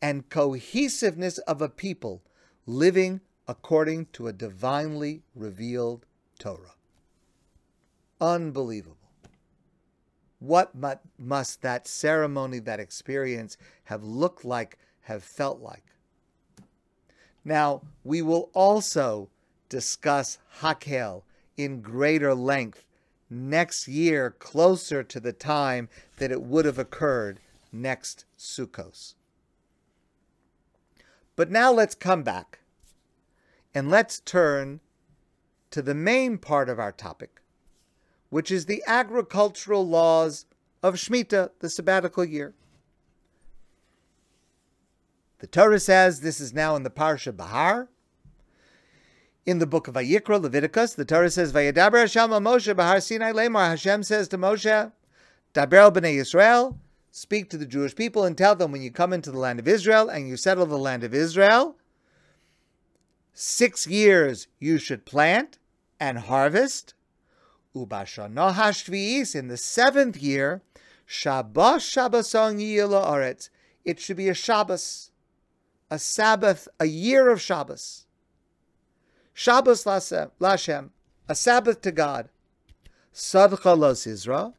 and 0.00 0.30
cohesiveness 0.30 1.36
of 1.38 1.60
a 1.60 1.68
people 1.68 2.22
living 2.64 3.20
according 3.46 4.06
to 4.06 4.26
a 4.26 4.32
divinely 4.32 5.22
revealed 5.34 6.06
Torah. 6.38 6.74
Unbelievable. 8.22 8.96
What 10.38 10.72
must 11.18 11.60
that 11.60 11.86
ceremony, 11.86 12.58
that 12.60 12.80
experience 12.80 13.58
have 13.84 14.02
looked 14.02 14.46
like, 14.46 14.78
have 15.02 15.22
felt 15.22 15.60
like? 15.60 15.93
Now, 17.44 17.82
we 18.02 18.22
will 18.22 18.50
also 18.54 19.28
discuss 19.68 20.38
Hakel 20.60 21.22
in 21.56 21.82
greater 21.82 22.34
length 22.34 22.84
next 23.28 23.88
year, 23.88 24.30
closer 24.30 25.02
to 25.02 25.20
the 25.20 25.32
time 25.32 25.88
that 26.18 26.30
it 26.30 26.42
would 26.42 26.64
have 26.64 26.78
occurred 26.78 27.40
next 27.72 28.24
Sukkos. 28.38 29.14
But 31.36 31.50
now 31.50 31.72
let's 31.72 31.94
come 31.94 32.22
back 32.22 32.60
and 33.74 33.90
let's 33.90 34.20
turn 34.20 34.80
to 35.70 35.82
the 35.82 35.94
main 35.94 36.38
part 36.38 36.68
of 36.68 36.78
our 36.78 36.92
topic, 36.92 37.40
which 38.30 38.50
is 38.50 38.66
the 38.66 38.82
agricultural 38.86 39.86
laws 39.86 40.46
of 40.82 40.94
Shemitah, 40.94 41.50
the 41.58 41.68
sabbatical 41.68 42.24
year. 42.24 42.54
The 45.44 45.48
Torah 45.48 45.78
says 45.78 46.20
this 46.20 46.40
is 46.40 46.54
now 46.54 46.74
in 46.74 46.84
the 46.84 46.90
Parsha 46.90 47.36
Bahar. 47.36 47.90
In 49.44 49.58
the 49.58 49.66
book 49.66 49.86
of 49.88 49.94
Vayikra, 49.94 50.40
Leviticus, 50.40 50.94
the 50.94 51.04
Torah 51.04 51.28
says, 51.28 51.52
Vayadaber 51.52 52.00
Hashem 52.00 52.30
Moshe 52.30 52.74
Bahar 52.74 52.98
Sinai 53.02 53.30
Lemar. 53.30 53.68
Hashem 53.68 54.04
says 54.04 54.26
to 54.28 54.38
Moshe, 54.38 54.90
Daber 55.52 55.92
b'nei 55.92 56.16
Yisrael, 56.16 56.78
speak 57.10 57.50
to 57.50 57.58
the 57.58 57.66
Jewish 57.66 57.94
people 57.94 58.24
and 58.24 58.38
tell 58.38 58.56
them 58.56 58.72
when 58.72 58.80
you 58.80 58.90
come 58.90 59.12
into 59.12 59.30
the 59.30 59.38
land 59.38 59.58
of 59.58 59.68
Israel 59.68 60.08
and 60.08 60.26
you 60.26 60.38
settle 60.38 60.64
the 60.64 60.78
land 60.78 61.04
of 61.04 61.12
Israel, 61.12 61.76
six 63.34 63.86
years 63.86 64.48
you 64.58 64.78
should 64.78 65.04
plant 65.04 65.58
and 66.00 66.20
harvest. 66.20 66.94
Ubashana 67.76 68.54
hashvi'is, 68.54 69.34
in 69.34 69.48
the 69.48 69.58
seventh 69.58 70.16
year, 70.16 70.62
Shabbos 71.04 71.82
Shabboson 71.82 72.58
Yila. 72.58 73.50
It 73.84 74.00
should 74.00 74.16
be 74.16 74.30
a 74.30 74.34
Shabbos 74.34 75.10
a 75.94 75.98
Sabbath, 75.98 76.66
a 76.80 76.86
year 76.86 77.30
of 77.30 77.40
Shabbos. 77.40 78.06
Shabbos 79.32 79.84
Lashem, 79.84 80.90
a 81.28 81.34
Sabbath 81.36 81.80
to 81.82 81.92
God. 81.92 82.30
Sadcha 83.14 83.78
los 83.78 84.04
Isra, 84.04 84.54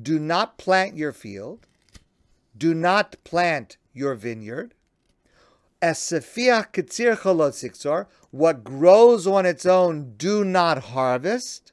do 0.00 0.18
not 0.18 0.56
plant 0.56 0.96
your 0.96 1.12
field, 1.12 1.66
do 2.56 2.72
not 2.72 3.16
plant 3.22 3.76
your 3.92 4.14
vineyard. 4.14 4.72
What 8.30 8.64
grows 8.64 9.26
on 9.26 9.44
its 9.44 9.66
own, 9.66 10.14
do 10.16 10.42
not 10.42 10.78
harvest. 10.78 11.72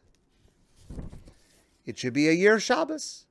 It 1.85 1.97
should 1.97 2.11
be 2.11 2.27
a 2.27 2.33
year 2.33 2.59
Shabbos. 2.59 3.25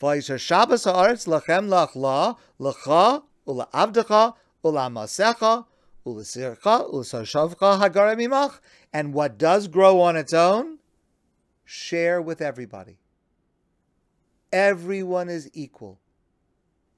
Vayisha 0.00 0.40
Shabbos 0.40 0.84
haaretz 0.84 1.28
lachem 1.28 1.68
lachla 1.68 2.36
lacha 2.58 3.22
ula 3.46 3.68
avdecha, 3.72 4.34
ula 4.64 4.88
masecha, 4.90 5.66
ula 6.04 6.22
sircha, 6.22 6.92
ula 6.92 7.02
soshavcha 7.04 7.80
hagara 7.80 8.16
mimach. 8.16 8.60
And 8.92 9.14
what 9.14 9.38
does 9.38 9.68
grow 9.68 10.00
on 10.00 10.16
its 10.16 10.32
own, 10.32 10.78
share 11.64 12.20
with 12.20 12.40
everybody. 12.40 12.98
Everyone 14.52 15.28
is 15.28 15.48
equal. 15.54 15.98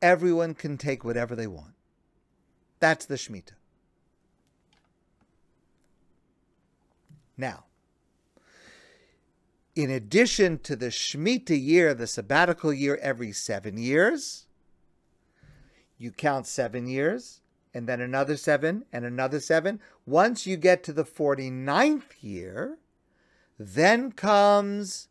everyone 0.05 0.53
can 0.53 0.77
take 0.77 1.03
whatever 1.03 1.35
they 1.35 1.47
want. 1.47 1.75
That's 2.79 3.07
the 3.07 3.15
Shemitah. 3.15 3.57
Now, 7.39 7.65
in 9.75 9.91
addition 9.91 10.59
to 10.59 10.77
the 10.77 10.89
Shemitah 10.89 11.61
year, 11.61 11.95
the 11.95 12.07
sabbatical 12.07 12.73
year 12.73 12.99
every 13.01 13.33
seven 13.33 13.79
years, 13.79 14.44
you 15.99 16.11
count 16.11 16.47
seven 16.47 16.87
years, 16.87 17.41
and 17.73 17.89
then 17.89 18.01
another 18.01 18.37
seven, 18.37 18.85
and 18.93 19.05
another 19.05 19.41
seven. 19.41 19.81
Once 20.07 20.47
you 20.47 20.57
get 20.57 20.83
to 20.85 20.93
the 20.93 21.05
49th 21.05 22.23
year, 22.23 22.79
then 23.59 24.13
comes 24.13 25.09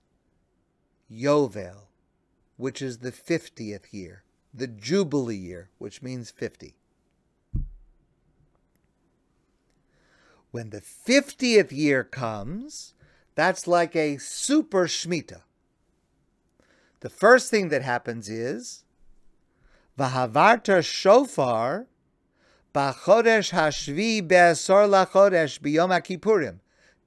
Yovel, 1.12 1.88
which 2.58 2.82
is 2.82 3.00
the 3.00 3.12
50th 3.12 3.92
year, 3.92 4.24
the 4.54 4.68
Jubilee 4.68 5.36
year, 5.36 5.70
which 5.78 6.02
means 6.02 6.32
50. 6.32 6.76
When 10.52 10.70
the 10.70 10.82
50th 10.82 11.72
year 11.72 12.04
comes, 12.04 12.94
that's 13.36 13.68
like 13.68 13.96
a 13.96 14.18
super 14.18 14.86
Shemitah. 14.86 15.42
The 17.00 17.10
first 17.10 17.50
thing 17.50 17.70
that 17.70 17.82
happens 17.82 18.30
is 18.30 18.83
Vahavarta 19.98 20.84
shofar 20.84 21.88
b'chodesh 22.74 23.52
hashvi 23.52 24.28
be'asor 24.28 24.88
lachodesh 24.88 25.60
b'yom 25.60 26.60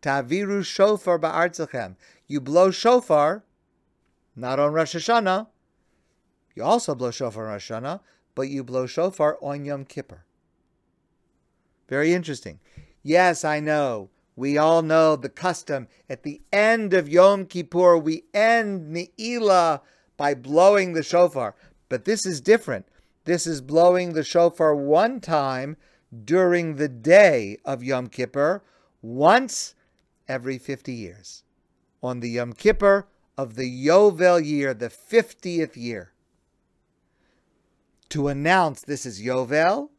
taviru 0.02 0.64
shofar 0.64 1.18
ba'artzachem. 1.18 1.96
You 2.28 2.40
blow 2.40 2.70
shofar, 2.70 3.44
not 4.36 4.60
on 4.60 4.72
Rosh 4.72 4.94
Hashanah. 4.94 5.48
You 6.54 6.62
also 6.62 6.94
blow 6.94 7.10
shofar 7.10 7.46
on 7.46 7.52
Rosh 7.52 7.70
Hashanah, 7.70 8.00
but 8.34 8.48
you 8.48 8.62
blow 8.62 8.86
shofar 8.86 9.38
on 9.42 9.64
Yom 9.64 9.84
Kippur. 9.84 10.24
Very 11.88 12.12
interesting. 12.12 12.60
Yes, 13.02 13.44
I 13.44 13.60
know. 13.60 14.10
We 14.34 14.58
all 14.58 14.82
know 14.82 15.16
the 15.16 15.28
custom. 15.28 15.88
At 16.10 16.22
the 16.22 16.42
end 16.52 16.92
of 16.92 17.08
Yom 17.08 17.46
Kippur, 17.46 17.96
we 17.96 18.24
end 18.34 18.94
Ne'ilah 18.94 19.80
by 20.16 20.34
blowing 20.34 20.92
the 20.92 21.02
shofar. 21.02 21.54
But 21.88 22.04
this 22.04 22.26
is 22.26 22.40
different. 22.40 22.86
This 23.24 23.46
is 23.46 23.60
blowing 23.60 24.12
the 24.12 24.24
shofar 24.24 24.74
one 24.74 25.20
time 25.20 25.76
during 26.24 26.76
the 26.76 26.88
day 26.88 27.58
of 27.64 27.82
Yom 27.82 28.08
Kippur, 28.08 28.62
once 29.02 29.74
every 30.28 30.58
50 30.58 30.92
years. 30.92 31.42
On 32.02 32.20
the 32.20 32.30
Yom 32.30 32.52
Kippur 32.52 33.06
of 33.36 33.56
the 33.56 33.86
Yovel 33.86 34.44
year, 34.44 34.72
the 34.74 34.88
50th 34.88 35.76
year. 35.76 36.12
To 38.10 38.28
announce 38.28 38.82
this 38.82 39.04
is 39.04 39.20
Yovel, 39.20 39.90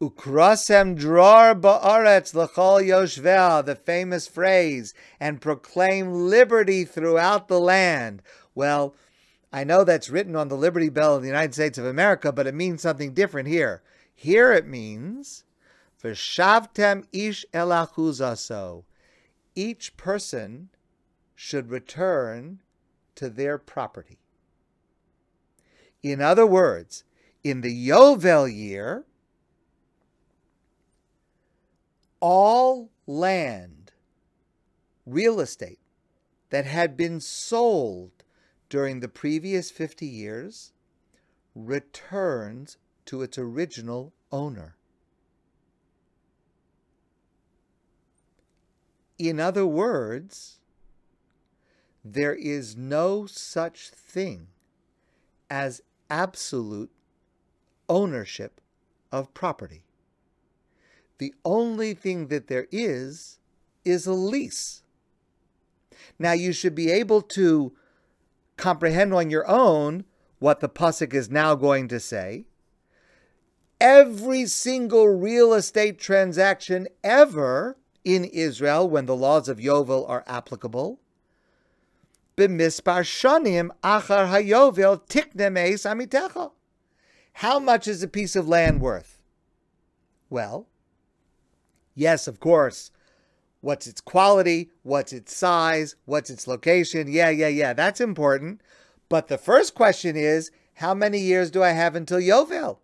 Ukrasem 0.00 0.96
drar 0.96 1.54
ba'aretz 1.54 2.34
l'chol 2.34 2.82
yoshvel, 2.82 3.64
the 3.64 3.74
famous 3.74 4.26
phrase, 4.26 4.92
and 5.18 5.40
proclaim 5.40 6.12
liberty 6.28 6.84
throughout 6.84 7.48
the 7.48 7.60
land. 7.60 8.20
Well, 8.54 8.94
I 9.54 9.62
know 9.62 9.84
that's 9.84 10.10
written 10.10 10.34
on 10.34 10.48
the 10.48 10.56
Liberty 10.56 10.88
Bell 10.88 11.14
of 11.14 11.22
the 11.22 11.28
United 11.28 11.54
States 11.54 11.78
of 11.78 11.84
America, 11.84 12.32
but 12.32 12.48
it 12.48 12.56
means 12.56 12.82
something 12.82 13.14
different 13.14 13.46
here. 13.46 13.82
Here 14.12 14.52
it 14.52 14.66
means, 14.66 15.44
V'shavtem 16.02 17.06
ish 17.12 17.46
elachuzaso. 17.54 18.82
Each 19.54 19.96
person 19.96 20.70
should 21.36 21.70
return 21.70 22.62
to 23.14 23.30
their 23.30 23.56
property. 23.56 24.18
In 26.02 26.20
other 26.20 26.46
words, 26.46 27.04
in 27.44 27.60
the 27.60 27.88
Yovel 27.88 28.52
year, 28.52 29.04
all 32.18 32.90
land, 33.06 33.92
real 35.06 35.38
estate 35.38 35.78
that 36.50 36.64
had 36.64 36.96
been 36.96 37.20
sold 37.20 38.13
during 38.74 38.98
the 38.98 39.06
previous 39.06 39.70
50 39.70 40.04
years 40.04 40.72
returns 41.54 42.76
to 43.06 43.22
its 43.22 43.38
original 43.38 44.12
owner. 44.32 44.74
In 49.16 49.38
other 49.38 49.64
words, 49.64 50.58
there 52.04 52.34
is 52.34 52.76
no 52.76 53.26
such 53.26 53.90
thing 53.90 54.48
as 55.48 55.80
absolute 56.10 56.90
ownership 57.88 58.60
of 59.12 59.32
property. 59.34 59.84
The 61.18 61.32
only 61.44 61.94
thing 61.94 62.26
that 62.26 62.48
there 62.48 62.66
is 62.72 63.38
is 63.84 64.08
a 64.08 64.14
lease. 64.14 64.82
Now, 66.18 66.32
you 66.32 66.52
should 66.52 66.74
be 66.74 66.90
able 66.90 67.22
to 67.22 67.72
comprehend 68.64 69.12
on 69.12 69.28
your 69.28 69.46
own 69.46 70.04
what 70.38 70.60
the 70.60 70.68
Pusik 70.70 71.12
is 71.12 71.28
now 71.30 71.54
going 71.54 71.86
to 71.86 72.00
say. 72.00 72.46
Every 73.78 74.46
single 74.46 75.06
real 75.06 75.52
estate 75.52 75.98
transaction 75.98 76.88
ever 77.02 77.76
in 78.04 78.24
Israel, 78.24 78.88
when 78.88 79.04
the 79.04 79.14
laws 79.14 79.50
of 79.50 79.58
Yovel 79.58 80.08
are 80.08 80.24
applicable, 80.26 80.98
b'mispar 82.38 83.02
shanim 83.04 83.68
achar 83.82 84.30
hayovel 84.30 85.06
tiknemes 85.08 85.84
amitecha. 85.84 86.52
How 87.34 87.58
much 87.58 87.86
is 87.86 88.02
a 88.02 88.08
piece 88.08 88.34
of 88.34 88.48
land 88.48 88.80
worth? 88.80 89.22
Well, 90.30 90.68
yes, 91.94 92.26
of 92.26 92.40
course, 92.40 92.90
What's 93.64 93.86
its 93.86 94.02
quality? 94.02 94.68
What's 94.82 95.10
its 95.10 95.34
size? 95.34 95.96
What's 96.04 96.28
its 96.28 96.46
location? 96.46 97.08
Yeah, 97.08 97.30
yeah, 97.30 97.48
yeah. 97.48 97.72
That's 97.72 97.98
important. 97.98 98.60
But 99.08 99.28
the 99.28 99.38
first 99.38 99.74
question 99.74 100.16
is 100.16 100.50
how 100.74 100.92
many 100.92 101.18
years 101.18 101.50
do 101.50 101.62
I 101.62 101.70
have 101.70 101.96
until 101.96 102.18
Yovel? 102.18 102.76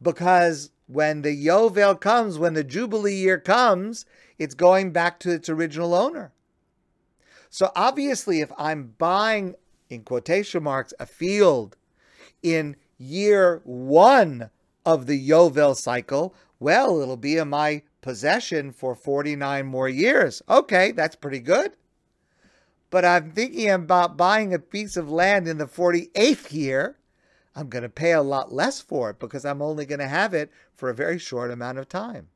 Because 0.00 0.70
when 0.86 1.20
the 1.20 1.46
Yovel 1.46 2.00
comes, 2.00 2.38
when 2.38 2.54
the 2.54 2.64
Jubilee 2.64 3.16
year 3.16 3.38
comes, 3.38 4.06
it's 4.38 4.54
going 4.54 4.92
back 4.92 5.18
to 5.20 5.30
its 5.30 5.50
original 5.50 5.92
owner. 5.92 6.32
So 7.50 7.70
obviously, 7.76 8.40
if 8.40 8.50
I'm 8.56 8.94
buying, 8.96 9.56
in 9.90 10.04
quotation 10.04 10.62
marks, 10.62 10.94
a 10.98 11.04
field 11.04 11.76
in 12.42 12.76
year 12.96 13.60
one 13.64 14.48
of 14.86 15.04
the 15.04 15.28
Yovel 15.28 15.76
cycle, 15.76 16.34
well, 16.58 17.02
it'll 17.02 17.18
be 17.18 17.36
in 17.36 17.50
my 17.50 17.82
possession 18.00 18.72
for 18.72 18.94
49 18.94 19.66
more 19.66 19.88
years. 19.88 20.42
Okay, 20.48 20.92
that's 20.92 21.16
pretty 21.16 21.40
good. 21.40 21.72
But 22.90 23.04
I'm 23.04 23.32
thinking 23.32 23.70
about 23.70 24.16
buying 24.16 24.52
a 24.52 24.58
piece 24.58 24.96
of 24.96 25.10
land 25.10 25.46
in 25.46 25.58
the 25.58 25.66
48th 25.66 26.52
year. 26.52 26.96
I'm 27.54 27.68
going 27.68 27.82
to 27.82 27.88
pay 27.88 28.12
a 28.12 28.22
lot 28.22 28.52
less 28.52 28.80
for 28.80 29.10
it 29.10 29.18
because 29.18 29.44
I'm 29.44 29.62
only 29.62 29.86
going 29.86 30.00
to 30.00 30.08
have 30.08 30.34
it 30.34 30.50
for 30.74 30.88
a 30.88 30.94
very 30.94 31.18
short 31.18 31.50
amount 31.50 31.78
of 31.78 31.88
time. 31.88 32.28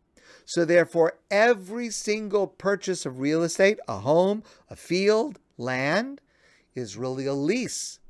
So, 0.45 0.65
therefore, 0.65 1.19
every 1.31 1.91
single 1.91 2.47
purchase 2.47 3.07
of 3.07 3.19
real 3.19 3.43
estate, 3.43 3.79
a 3.89 4.01
home, 4.01 4.43
a 4.69 4.77
field, 4.77 5.39
land, 5.57 6.21
is 6.75 6.97
really 6.97 7.25
a 7.25 7.35
lease 7.35 8.01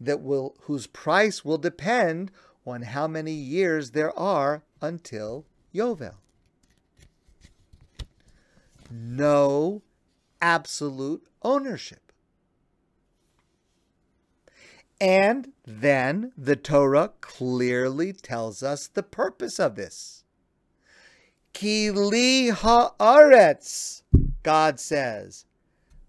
that 0.00 0.20
will 0.20 0.54
whose 0.62 0.86
price 0.86 1.44
will 1.44 1.58
depend 1.58 2.30
on 2.64 2.82
how 2.82 3.08
many 3.08 3.32
years 3.32 3.90
there 3.90 4.16
are 4.16 4.62
until 4.80 5.46
Yovel 5.74 6.14
no 8.90 9.82
absolute 10.40 11.26
ownership. 11.42 12.12
And 15.00 15.52
then 15.64 16.32
the 16.36 16.56
Torah 16.56 17.12
clearly 17.20 18.12
tells 18.12 18.62
us 18.62 18.88
the 18.88 19.02
purpose 19.02 19.60
of 19.60 19.76
this. 19.76 20.24
Ki 21.52 21.90
li 21.90 22.50
haaretz, 22.50 24.02
God 24.42 24.80
says. 24.80 25.44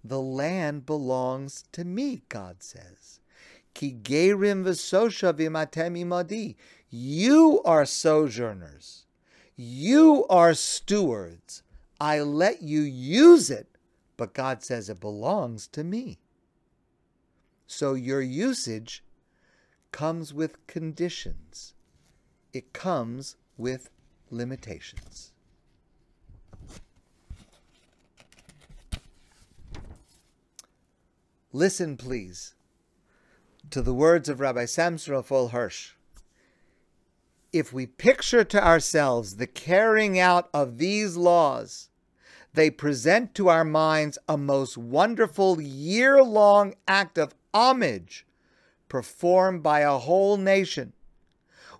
The 0.03 0.19
land 0.21 0.85
belongs 0.85 1.65
to 1.73 1.83
me, 1.83 2.23
God 2.29 2.63
says. 2.63 3.19
Ki 3.73 3.95
gerim 4.01 4.63
v'sosha 4.63 5.33
v'matem 5.33 5.99
imadi. 5.99 6.55
You 6.89 7.61
are 7.65 7.85
sojourners. 7.85 9.05
You 9.55 10.25
are 10.29 10.53
stewards 10.55 11.61
I 12.01 12.21
let 12.21 12.61
you 12.61 12.81
use 12.81 13.49
it, 13.49 13.67
but 14.17 14.33
God 14.33 14.63
says 14.63 14.89
it 14.89 14.99
belongs 14.99 15.67
to 15.67 15.83
me. 15.83 16.19
So 17.67 17.93
your 17.93 18.21
usage 18.21 19.03
comes 19.91 20.33
with 20.33 20.65
conditions, 20.67 21.73
it 22.53 22.73
comes 22.73 23.35
with 23.57 23.89
limitations. 24.31 25.33
Listen, 31.51 31.97
please. 31.97 32.53
to 33.69 33.81
the 33.81 33.93
words 33.93 34.29
of 34.29 34.39
Rabbi 34.39 34.65
Samson 34.65 35.13
Raphael 35.13 35.49
Hirsch. 35.49 35.91
If 37.51 37.73
we 37.73 37.85
picture 37.85 38.43
to 38.43 38.63
ourselves 38.63 39.35
the 39.37 39.47
carrying 39.47 40.19
out 40.19 40.49
of 40.53 40.77
these 40.77 41.17
laws, 41.17 41.88
they 42.53 42.69
present 42.69 43.35
to 43.35 43.47
our 43.47 43.63
minds 43.63 44.17
a 44.27 44.37
most 44.37 44.77
wonderful 44.77 45.61
year 45.61 46.23
long 46.23 46.73
act 46.87 47.17
of 47.17 47.35
homage 47.53 48.25
performed 48.87 49.61
by 49.63 49.81
a 49.81 49.97
whole 49.97 50.37
nation 50.37 50.93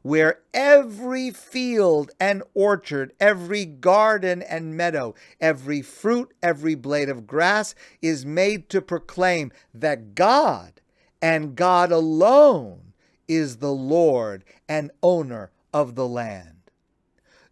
where 0.02 0.40
every 0.54 1.30
field 1.32 2.12
and 2.20 2.42
orchard, 2.54 3.12
every 3.20 3.66
garden 3.66 4.42
and 4.42 4.78
meadow, 4.78 5.14
every 5.42 5.82
fruit, 5.82 6.34
every 6.42 6.76
blade 6.76 7.10
of 7.10 7.28
grass 7.28 7.76
is 8.02 8.26
made 8.26 8.70
to 8.70 8.82
proclaim 8.82 9.52
that 9.74 10.16
God 10.16 10.82
and 11.22 11.56
God 11.56 11.92
alone 11.92 12.94
is 13.28 13.58
the 13.58 13.74
Lord 13.74 14.44
and 14.68 14.92
owner 15.04 15.52
of 15.74 15.96
the 15.96 16.08
land. 16.08 16.59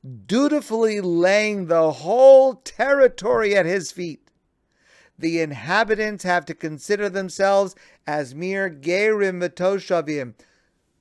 Dutifully 0.08 1.02
laying 1.02 1.66
the 1.66 1.92
whole 1.92 2.56
territory 2.56 3.56
at 3.56 3.66
his 3.66 3.92
feet, 3.92 4.30
the 5.18 5.42
inhabitants 5.42 6.24
have 6.24 6.46
to 6.46 6.54
consider 6.54 7.10
themselves 7.10 7.76
as 8.06 8.36
mere 8.36 8.70
gerim 8.70 9.42
v'toshavim, 9.42 10.36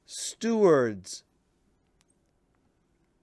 stewards, 0.07 1.25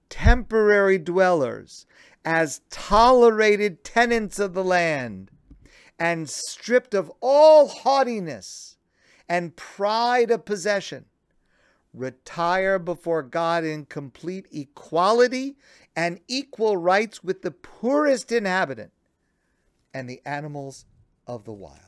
temporary 0.08 0.98
dwellers, 0.98 1.86
as 2.24 2.60
tolerated 2.70 3.82
tenants 3.82 4.38
of 4.38 4.54
the 4.54 4.64
land, 4.64 5.30
and 5.98 6.30
stripped 6.30 6.94
of 6.94 7.10
all 7.20 7.66
haughtiness 7.66 8.76
and 9.28 9.56
pride 9.56 10.30
of 10.30 10.44
possession, 10.44 11.06
retire 11.94 12.78
before 12.78 13.22
God 13.22 13.64
in 13.64 13.86
complete 13.86 14.46
equality 14.52 15.56
and 15.96 16.20
equal 16.28 16.76
rights 16.76 17.22
with 17.22 17.42
the 17.42 17.52
poorest 17.52 18.32
inhabitant 18.32 18.92
and 19.94 20.10
the 20.10 20.20
animals 20.26 20.84
of 21.26 21.44
the 21.44 21.52
wild. 21.52 21.78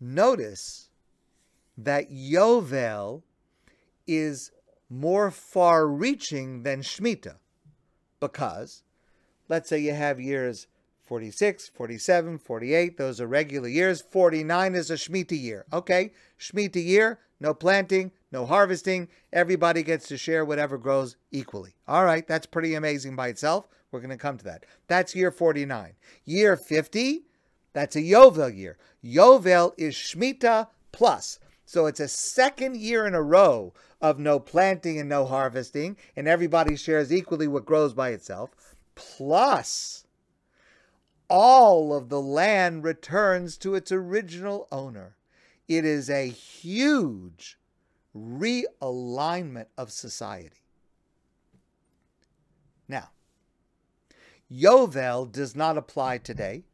Notice 0.00 0.90
that 1.78 2.10
Yovel 2.10 3.22
is 4.06 4.50
more 4.90 5.30
far 5.30 5.86
reaching 5.86 6.62
than 6.62 6.82
Shemitah. 6.82 7.36
Because, 8.20 8.82
let's 9.48 9.68
say 9.68 9.78
you 9.78 9.92
have 9.92 10.20
years 10.20 10.66
46, 11.04 11.68
47, 11.68 12.38
48, 12.38 12.96
those 12.96 13.20
are 13.20 13.26
regular 13.26 13.68
years. 13.68 14.00
49 14.00 14.74
is 14.74 14.90
a 14.90 14.94
Shemitah 14.94 15.38
year. 15.38 15.66
Okay, 15.70 16.12
Shemitah 16.38 16.82
year, 16.82 17.20
no 17.38 17.52
planting, 17.52 18.10
no 18.32 18.46
harvesting. 18.46 19.08
Everybody 19.32 19.82
gets 19.82 20.08
to 20.08 20.16
share 20.16 20.46
whatever 20.46 20.78
grows 20.78 21.16
equally. 21.30 21.74
All 21.86 22.04
right, 22.04 22.26
that's 22.26 22.46
pretty 22.46 22.74
amazing 22.74 23.16
by 23.16 23.28
itself. 23.28 23.68
We're 23.90 24.00
going 24.00 24.10
to 24.10 24.16
come 24.16 24.38
to 24.38 24.44
that. 24.44 24.64
That's 24.88 25.14
year 25.14 25.30
49. 25.30 25.92
Year 26.24 26.56
50, 26.56 27.26
that's 27.74 27.96
a 27.96 28.00
Yovel 28.00 28.56
year. 28.56 28.78
Yovel 29.04 29.72
is 29.76 29.94
Shemitah 29.94 30.68
plus. 30.90 31.38
So 31.66 31.86
it's 31.86 32.00
a 32.00 32.08
second 32.08 32.76
year 32.76 33.06
in 33.06 33.14
a 33.14 33.22
row 33.22 33.74
of 34.00 34.18
no 34.18 34.38
planting 34.38 34.98
and 34.98 35.08
no 35.08 35.26
harvesting, 35.26 35.96
and 36.16 36.26
everybody 36.26 36.76
shares 36.76 37.12
equally 37.12 37.48
what 37.48 37.66
grows 37.66 37.94
by 37.94 38.10
itself. 38.10 38.50
Plus, 38.94 40.03
all 41.28 41.94
of 41.94 42.08
the 42.08 42.20
land 42.20 42.84
returns 42.84 43.56
to 43.58 43.74
its 43.74 43.90
original 43.90 44.68
owner. 44.70 45.16
It 45.66 45.84
is 45.84 46.10
a 46.10 46.28
huge 46.28 47.58
realignment 48.16 49.66
of 49.76 49.90
society. 49.90 50.62
Now, 52.86 53.10
Yovel 54.50 55.32
does 55.32 55.56
not 55.56 55.78
apply 55.78 56.18
today 56.18 56.64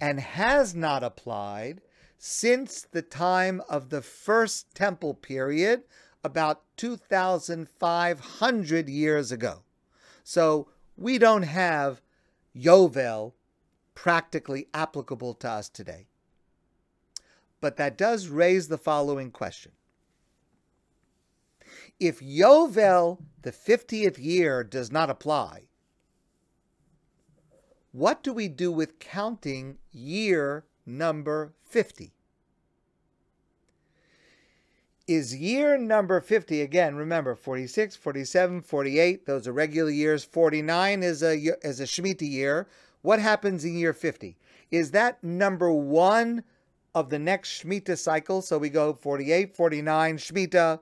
and 0.00 0.20
has 0.20 0.74
not 0.74 1.02
applied 1.02 1.80
since 2.18 2.82
the 2.82 3.02
time 3.02 3.62
of 3.68 3.90
the 3.90 4.02
first 4.02 4.74
temple 4.74 5.14
period, 5.14 5.82
about 6.24 6.62
2,500 6.78 8.88
years 8.88 9.30
ago. 9.30 9.62
So 10.24 10.68
we 10.96 11.18
don't 11.18 11.42
have 11.42 12.00
Yovel 12.56 13.34
practically 13.94 14.68
applicable 14.74 15.34
to 15.34 15.48
us 15.48 15.68
today. 15.68 16.06
But 17.60 17.76
that 17.76 17.96
does 17.96 18.28
raise 18.28 18.68
the 18.68 18.78
following 18.78 19.30
question. 19.30 19.72
If 21.98 22.20
Yovel, 22.20 23.18
the 23.42 23.52
50th 23.52 24.18
year, 24.18 24.64
does 24.64 24.90
not 24.90 25.10
apply, 25.10 25.68
what 27.92 28.22
do 28.22 28.32
we 28.32 28.48
do 28.48 28.72
with 28.72 28.98
counting 28.98 29.78
year 29.92 30.64
number 30.84 31.54
50? 31.62 32.14
is 35.06 35.36
year 35.36 35.76
number 35.76 36.20
50 36.20 36.62
again 36.62 36.96
remember 36.96 37.34
46 37.34 37.96
47 37.96 38.62
48 38.62 39.26
those 39.26 39.46
are 39.46 39.52
regular 39.52 39.90
years 39.90 40.24
49 40.24 41.02
is 41.02 41.22
a 41.22 41.36
is 41.62 41.80
a 41.80 41.84
shemitah 41.84 42.22
year 42.22 42.66
what 43.04 43.18
happens 43.18 43.66
in 43.66 43.76
year 43.76 43.92
50 43.92 44.38
is 44.70 44.92
that 44.92 45.22
number 45.22 45.70
1 45.70 46.42
of 46.94 47.10
the 47.10 47.18
next 47.18 47.62
shemitah 47.62 47.98
cycle? 47.98 48.40
So 48.40 48.56
we 48.56 48.70
go 48.70 48.94
48 48.94 49.54
49 49.54 50.16
shemitah. 50.16 50.80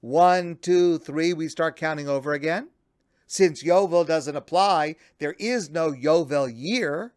1 0.00 0.58
2 0.62 0.98
3 0.98 1.32
we 1.32 1.48
start 1.48 1.74
counting 1.74 2.08
over 2.08 2.34
again. 2.34 2.68
Since 3.26 3.64
yovel 3.64 4.06
doesn't 4.06 4.36
apply 4.36 4.94
there 5.18 5.34
is 5.40 5.68
no 5.68 5.90
yovel 5.90 6.48
year. 6.54 7.12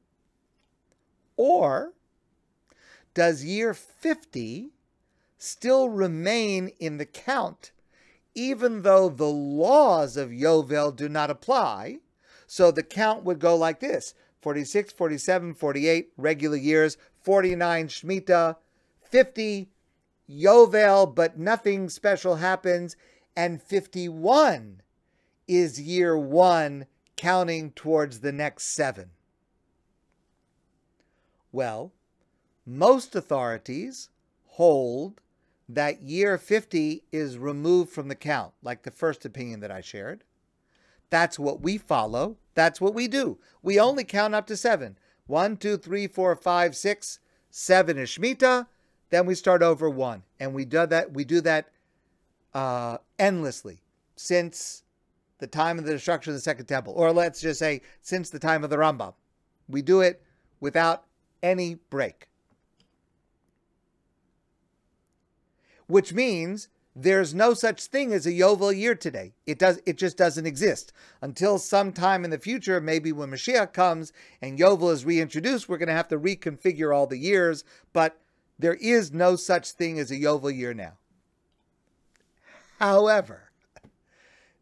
Or 1.38 1.93
does 3.13 3.45
year 3.45 3.75
50 3.75 4.71
still 5.38 5.89
remain 5.89 6.71
in 6.79 6.97
the 6.97 7.05
count, 7.05 7.71
even 8.33 8.81
though 8.81 9.09
the 9.09 9.29
laws 9.29 10.17
of 10.17 10.29
Yovel 10.29 10.95
do 10.95 11.07
not 11.07 11.29
apply. 11.29 11.99
So 12.47 12.71
the 12.71 12.81
count 12.81 13.23
would 13.23 13.38
go 13.38 13.55
like 13.55 13.79
this 13.79 14.15
46, 14.41 14.93
47, 14.93 15.54
48 15.54 16.10
regular 16.17 16.58
years, 16.58 16.97
49 17.21 17.88
Shemitah, 17.88 18.56
50 19.02 19.69
Yovel, 20.30 21.13
but 21.13 21.38
nothing 21.38 21.89
special 21.89 22.36
happens, 22.36 22.95
and 23.36 23.62
51 23.62 24.82
is 25.47 25.82
year 25.82 26.17
one, 26.17 26.86
counting 27.15 27.71
towards 27.71 28.19
the 28.19 28.32
next 28.32 28.67
seven. 28.67 29.10
Well, 31.52 31.91
most 32.65 33.15
authorities 33.15 34.10
hold 34.45 35.19
that 35.67 36.02
year 36.02 36.38
50 36.38 37.04
is 37.12 37.38
removed 37.38 37.91
from 37.91 38.08
the 38.08 38.15
count, 38.15 38.54
like 38.62 38.84
the 38.84 38.91
first 38.91 39.25
opinion 39.25 39.60
that 39.62 39.71
I 39.71 39.82
shared. 39.82 40.23
That's 41.10 41.39
what 41.39 41.62
we 41.62 41.78
follow. 41.78 42.38
That's 42.59 42.81
what 42.81 42.93
we 42.93 43.07
do. 43.07 43.37
We 43.63 43.79
only 43.79 44.03
count 44.03 44.35
up 44.35 44.45
to 44.47 44.57
seven. 44.57 44.97
One, 45.27 45.55
two, 45.55 45.77
three, 45.77 46.07
four, 46.07 46.35
five, 46.35 46.75
six, 46.75 47.19
seven 47.49 47.97
is 47.97 48.09
Shemitah. 48.09 48.67
Then 49.11 49.25
we 49.25 49.33
start 49.33 49.63
over 49.63 49.89
one. 49.89 50.23
And 50.41 50.53
we 50.53 50.65
do 50.65 50.85
that, 50.85 51.13
we 51.13 51.23
do 51.23 51.39
that 51.39 51.69
uh, 52.53 52.97
endlessly 53.17 53.79
since 54.17 54.83
the 55.37 55.47
time 55.47 55.79
of 55.79 55.85
the 55.85 55.93
destruction 55.93 56.31
of 56.31 56.35
the 56.35 56.41
Second 56.41 56.65
Temple. 56.65 56.91
Or 56.97 57.13
let's 57.13 57.39
just 57.39 57.59
say 57.59 57.81
since 58.01 58.29
the 58.29 58.39
time 58.39 58.65
of 58.65 58.69
the 58.69 58.75
Rambam. 58.75 59.13
We 59.69 59.81
do 59.81 60.01
it 60.01 60.21
without 60.59 61.05
any 61.41 61.75
break. 61.89 62.29
which 65.89 66.13
means 66.13 66.69
there's 66.95 67.34
no 67.34 67.54
such 67.54 67.86
thing 67.86 68.12
as 68.13 68.25
a 68.25 68.32
Yovel 68.32 68.75
year 68.75 68.95
today. 68.95 69.34
It 69.45 69.60
does 69.60 69.82
it 69.86 69.97
just 69.97 70.17
doesn't 70.17 70.45
exist. 70.45 70.91
Until 71.21 71.58
sometime 71.58 72.23
in 72.25 72.32
the 72.32 72.38
future, 72.39 72.82
maybe 72.82 73.12
when 73.12 73.32
Mashiach 73.32 73.73
comes 73.73 74.12
and 74.41 74.60
Yovel 74.60 74.91
is 74.91 75.06
reintroduced, 75.06 75.69
we're 75.69 75.78
going 75.78 75.88
to 75.88 75.93
have 75.93 76.08
to 76.10 76.19
reconfigure 76.19 76.95
all 76.95 77.08
the 77.08 77.17
years, 77.17 77.63
but 77.93 78.19
there 78.58 78.75
is 78.75 79.13
no 79.13 79.36
such 79.36 79.71
thing 79.71 79.99
as 79.99 80.12
a 80.12 80.17
Yovel 80.17 80.56
year 80.56 80.73
now. 80.73 80.93
However, 82.80 83.52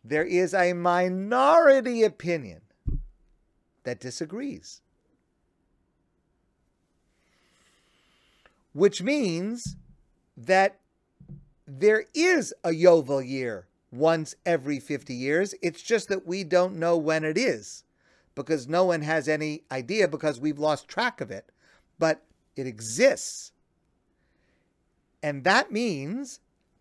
there 0.03 0.25
is 0.25 0.53
a 0.53 0.73
minority 0.73 2.03
opinion 2.03 2.61
that 3.83 3.99
disagrees. 3.99 4.81
Which 8.73 9.01
means 9.01 9.75
that 10.35 10.79
there 11.67 12.05
is 12.13 12.53
a 12.63 12.69
Yovel 12.69 13.27
year 13.27 13.67
once 13.91 14.35
every 14.45 14.79
50 14.79 15.13
years. 15.13 15.53
It's 15.61 15.81
just 15.81 16.07
that 16.07 16.25
we 16.25 16.43
don't 16.43 16.77
know 16.77 16.97
when 16.97 17.25
it 17.25 17.37
is 17.37 17.83
because 18.35 18.67
no 18.67 18.85
one 18.85 19.01
has 19.01 19.27
any 19.27 19.63
idea 19.69 20.07
because 20.07 20.39
we've 20.39 20.59
lost 20.59 20.87
track 20.87 21.19
of 21.19 21.29
it. 21.29 21.51
But 21.99 22.23
it 22.55 22.65
exists. 22.65 23.51
And 25.21 25.43
that 25.43 25.71
means 25.71 26.39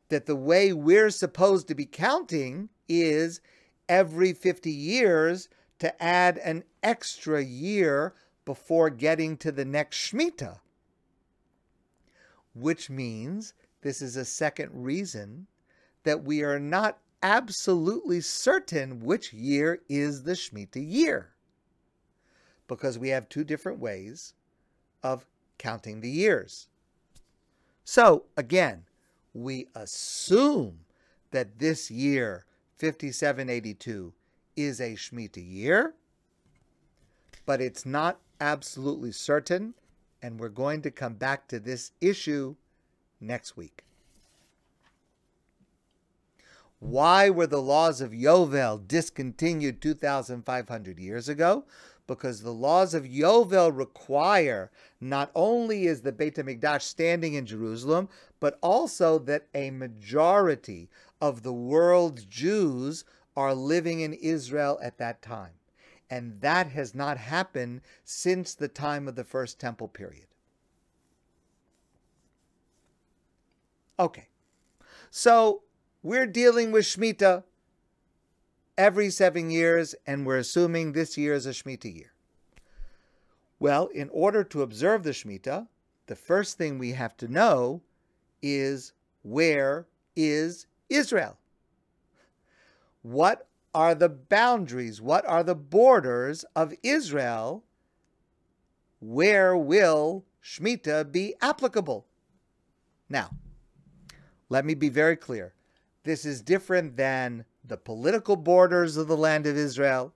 that 0.08 0.26
the 0.26 0.36
way 0.36 0.72
we're 0.72 1.10
supposed 1.10 1.66
to 1.68 1.74
be 1.74 1.86
counting 1.86 2.68
is 2.88 3.40
every 3.88 4.32
50 4.32 4.70
years 4.70 5.48
to 5.80 6.02
add 6.02 6.38
an 6.38 6.62
extra 6.82 7.42
year 7.42 8.14
before 8.44 8.90
getting 8.90 9.36
to 9.38 9.50
the 9.50 9.64
next 9.64 9.96
Shemitah. 9.96 10.60
Which 12.54 12.88
means 12.88 13.52
this 13.86 14.02
is 14.02 14.16
a 14.16 14.24
second 14.24 14.70
reason 14.72 15.46
that 16.02 16.24
we 16.24 16.42
are 16.42 16.58
not 16.58 16.98
absolutely 17.22 18.20
certain 18.20 18.98
which 18.98 19.32
year 19.32 19.80
is 19.88 20.24
the 20.24 20.32
Shemitah 20.32 20.84
year. 20.84 21.30
Because 22.66 22.98
we 22.98 23.10
have 23.10 23.28
two 23.28 23.44
different 23.44 23.78
ways 23.78 24.34
of 25.04 25.24
counting 25.56 26.00
the 26.00 26.10
years. 26.10 26.66
So, 27.84 28.24
again, 28.36 28.86
we 29.32 29.68
assume 29.76 30.80
that 31.30 31.60
this 31.60 31.88
year, 31.88 32.44
5782, 32.78 34.12
is 34.56 34.80
a 34.80 34.94
Shemitah 34.94 35.48
year, 35.48 35.94
but 37.44 37.60
it's 37.60 37.86
not 37.86 38.18
absolutely 38.40 39.12
certain, 39.12 39.74
and 40.20 40.40
we're 40.40 40.48
going 40.48 40.82
to 40.82 40.90
come 40.90 41.14
back 41.14 41.46
to 41.46 41.60
this 41.60 41.92
issue 42.00 42.56
next 43.26 43.56
week. 43.56 43.84
Why 46.78 47.30
were 47.30 47.46
the 47.46 47.62
laws 47.62 48.00
of 48.00 48.12
Yovel 48.12 48.86
discontinued 48.86 49.80
2,500 49.80 50.98
years 50.98 51.28
ago? 51.28 51.64
Because 52.06 52.42
the 52.42 52.52
laws 52.52 52.94
of 52.94 53.04
Yovel 53.04 53.76
require 53.76 54.70
not 55.00 55.30
only 55.34 55.86
is 55.86 56.02
the 56.02 56.12
Beit 56.12 56.36
HaMikdash 56.36 56.82
standing 56.82 57.34
in 57.34 57.46
Jerusalem, 57.46 58.08
but 58.40 58.58
also 58.62 59.18
that 59.20 59.46
a 59.54 59.70
majority 59.70 60.88
of 61.20 61.42
the 61.42 61.52
world's 61.52 62.24
Jews 62.24 63.04
are 63.36 63.54
living 63.54 64.00
in 64.00 64.12
Israel 64.12 64.78
at 64.82 64.98
that 64.98 65.22
time. 65.22 65.52
And 66.08 66.40
that 66.40 66.68
has 66.68 66.94
not 66.94 67.16
happened 67.16 67.80
since 68.04 68.54
the 68.54 68.68
time 68.68 69.08
of 69.08 69.16
the 69.16 69.24
First 69.24 69.58
Temple 69.58 69.88
period. 69.88 70.26
Okay. 73.98 74.28
So 75.10 75.62
we're 76.02 76.26
dealing 76.26 76.72
with 76.72 76.84
Shemitah 76.84 77.44
every 78.76 79.10
seven 79.10 79.50
years, 79.50 79.94
and 80.06 80.26
we're 80.26 80.38
assuming 80.38 80.92
this 80.92 81.16
year 81.16 81.34
is 81.34 81.46
a 81.46 81.50
Shemitah 81.50 81.94
year. 81.94 82.12
Well, 83.58 83.86
in 83.86 84.10
order 84.10 84.44
to 84.44 84.62
observe 84.62 85.02
the 85.02 85.10
Shemitah, 85.10 85.68
the 86.06 86.16
first 86.16 86.58
thing 86.58 86.78
we 86.78 86.92
have 86.92 87.16
to 87.16 87.28
know 87.28 87.82
is 88.42 88.92
where 89.22 89.86
is 90.14 90.66
Israel? 90.88 91.38
What 93.02 93.48
are 93.74 93.94
the 93.94 94.08
boundaries? 94.08 95.00
What 95.00 95.26
are 95.26 95.42
the 95.42 95.54
borders 95.54 96.44
of 96.54 96.74
Israel? 96.82 97.64
Where 99.00 99.56
will 99.56 100.24
Shemitah 100.42 101.10
be 101.10 101.34
applicable? 101.40 102.06
Now, 103.08 103.30
let 104.48 104.64
me 104.64 104.74
be 104.74 104.88
very 104.88 105.16
clear. 105.16 105.54
This 106.04 106.24
is 106.24 106.40
different 106.40 106.96
than 106.96 107.44
the 107.64 107.76
political 107.76 108.36
borders 108.36 108.96
of 108.96 109.08
the 109.08 109.16
land 109.16 109.46
of 109.46 109.56
Israel. 109.56 110.12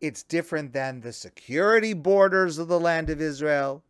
It's 0.00 0.22
different 0.22 0.72
than 0.72 1.00
the 1.00 1.12
security 1.12 1.94
borders 1.94 2.58
of 2.58 2.68
the 2.68 2.80
land 2.80 3.08
of 3.08 3.20
Israel. 3.20 3.82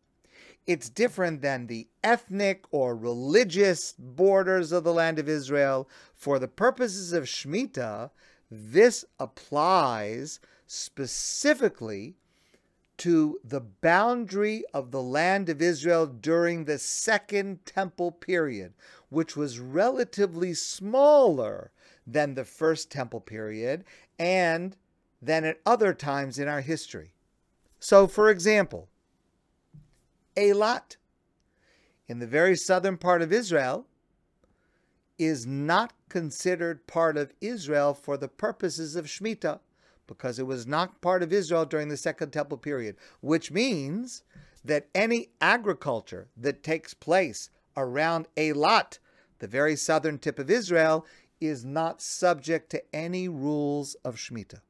It's 0.65 0.89
different 0.89 1.41
than 1.41 1.67
the 1.67 1.87
ethnic 2.03 2.65
or 2.71 2.95
religious 2.95 3.93
borders 3.97 4.71
of 4.71 4.83
the 4.83 4.93
land 4.93 5.19
of 5.19 5.27
Israel. 5.27 5.89
For 6.13 6.39
the 6.39 6.47
purposes 6.47 7.13
of 7.13 7.25
Shemitah, 7.25 8.11
this 8.49 9.03
applies 9.19 10.39
specifically 10.65 12.15
to 12.97 13.39
the 13.43 13.61
boundary 13.61 14.63
of 14.73 14.91
the 14.91 15.01
land 15.01 15.49
of 15.49 15.61
Israel 15.61 16.07
during 16.07 16.65
the 16.65 16.79
Second 16.79 17.65
Temple 17.65 18.11
period, 18.11 18.73
which 19.09 19.35
was 19.35 19.59
relatively 19.59 20.53
smaller 20.53 21.71
than 22.05 22.33
the 22.33 22.45
First 22.45 22.91
Temple 22.91 23.21
period 23.21 23.83
and 24.17 24.75
than 25.21 25.43
at 25.43 25.59
other 25.65 25.93
times 25.93 26.39
in 26.39 26.47
our 26.47 26.61
history. 26.61 27.13
So, 27.79 28.07
for 28.07 28.29
example, 28.29 28.87
Eilat, 30.35 30.97
in 32.07 32.19
the 32.19 32.27
very 32.27 32.55
southern 32.55 32.97
part 32.97 33.21
of 33.21 33.33
Israel, 33.33 33.87
is 35.17 35.45
not 35.45 35.93
considered 36.09 36.85
part 36.87 37.17
of 37.17 37.33
Israel 37.41 37.93
for 37.93 38.17
the 38.17 38.27
purposes 38.27 38.95
of 38.95 39.05
Shemitah 39.05 39.59
because 40.05 40.39
it 40.39 40.47
was 40.47 40.65
not 40.65 41.01
part 41.01 41.21
of 41.21 41.33
Israel 41.33 41.65
during 41.65 41.89
the 41.89 41.97
Second 41.97 42.31
Temple 42.31 42.57
period, 42.57 42.95
which 43.21 43.51
means 43.51 44.23
that 44.63 44.87
any 44.95 45.29
agriculture 45.41 46.27
that 46.37 46.63
takes 46.63 46.93
place 46.93 47.49
around 47.77 48.27
Eilat, 48.35 48.99
the 49.39 49.47
very 49.47 49.75
southern 49.75 50.17
tip 50.17 50.39
of 50.39 50.49
Israel, 50.49 51.05
is 51.39 51.63
not 51.63 52.01
subject 52.01 52.69
to 52.71 52.83
any 52.95 53.29
rules 53.29 53.95
of 54.03 54.15
Shemitah. 54.15 54.61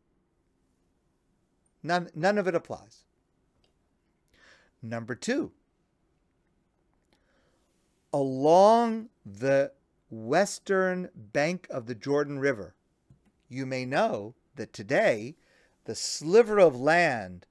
None, 1.81 2.09
none 2.13 2.37
of 2.37 2.47
it 2.47 2.55
applies. 2.55 3.05
Number 4.81 5.15
two, 5.15 5.51
along 8.13 9.09
the 9.25 9.71
western 10.09 11.09
bank 11.15 11.67
of 11.69 11.85
the 11.85 11.95
Jordan 11.95 12.39
River, 12.39 12.75
you 13.49 13.65
may 13.65 13.85
know 13.85 14.35
that 14.55 14.73
today 14.73 15.35
the 15.85 15.95
sliver 15.95 16.59
of 16.59 16.75
land 16.75 17.45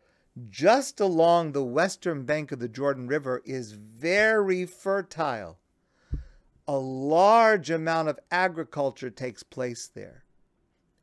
just 0.50 1.00
along 1.00 1.52
the 1.52 1.64
western 1.64 2.24
bank 2.24 2.52
of 2.52 2.58
the 2.58 2.68
Jordan 2.68 3.06
River 3.06 3.42
is 3.44 3.72
very 3.72 4.66
fertile. 4.66 5.58
A 6.68 6.76
large 6.76 7.70
amount 7.70 8.08
of 8.08 8.18
agriculture 8.30 9.10
takes 9.10 9.42
place 9.42 9.86
there. 9.86 10.24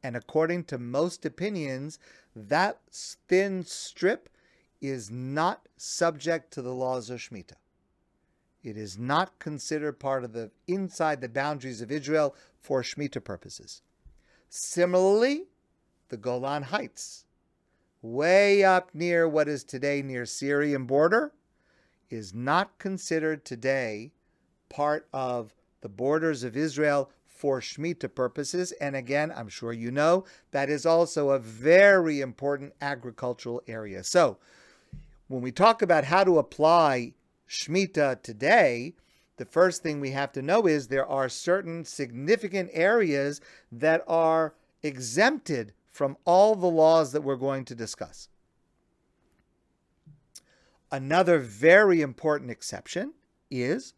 And 0.04 0.16
according 0.16 0.66
to 0.66 0.78
most 0.78 1.26
opinions, 1.26 1.98
that 2.36 2.80
thin 2.92 3.64
strip 3.64 4.30
is 4.82 5.10
not 5.10 5.68
subject 5.78 6.52
to 6.54 6.62
the 6.62 6.74
laws 6.74 7.10
of 7.10 7.20
Shemitah. 7.20 7.56
It 8.62 8.78
is 8.78 8.98
not 8.98 9.40
considered 9.40 10.00
part 10.00 10.24
of 10.24 10.34
the 10.34 10.52
inside 10.68 11.22
the 11.22 11.30
boundaries 11.30 11.82
of 11.82 11.92
Israel 11.92 12.36
for 12.62 12.82
Shemitah 12.82 13.24
purposes. 13.24 13.82
Similarly, 14.50 15.46
the 16.10 16.18
Golan 16.18 16.64
Heights, 16.64 17.23
way 18.04 18.64
up 18.64 18.92
near 18.94 19.28
what 19.28 19.48
is 19.48 19.64
today 19.64 20.04
near 20.04 20.26
Syrian 20.26 20.86
border, 20.86 21.32
is 22.10 22.34
not 22.34 22.78
considered 22.78 23.44
today 23.44 24.12
part 24.70 25.08
of 25.12 25.56
the 25.82 25.90
borders 25.90 26.44
of 26.44 26.56
Israel 26.56 27.10
for 27.26 27.60
Shemitah 27.60 28.14
purposes. 28.14 28.72
And 28.74 28.96
again, 28.96 29.34
I'm 29.36 29.50
sure 29.50 29.74
you 29.74 29.90
know, 29.90 30.26
that 30.52 30.70
is 30.70 30.86
also 30.86 31.30
a 31.30 31.40
very 31.40 32.22
important 32.22 32.74
agricultural 32.82 33.64
area. 33.68 34.04
So, 34.04 34.38
when 35.28 35.42
we 35.42 35.52
talk 35.52 35.82
about 35.82 36.04
how 36.04 36.24
to 36.26 36.38
apply 36.38 37.14
Shemitah 37.50 38.22
today, 38.22 38.94
the 39.38 39.46
first 39.46 39.82
thing 39.82 40.00
we 40.00 40.12
have 40.12 40.32
to 40.34 40.42
know 40.42 40.68
is 40.68 40.88
there 40.88 41.08
are 41.08 41.30
certain 41.30 41.86
significant 41.86 42.70
areas 42.74 43.42
that 43.72 44.04
are 44.08 44.54
exempted 44.84 45.74
from 45.94 46.18
all 46.26 46.56
the 46.56 46.68
laws 46.68 47.12
that 47.12 47.22
we're 47.22 47.36
going 47.36 47.64
to 47.64 47.76
discuss. 47.76 48.28
Another 50.92 51.40
very 51.40 52.02
important 52.02 52.52
exception 52.52 53.14
is, 53.50 53.94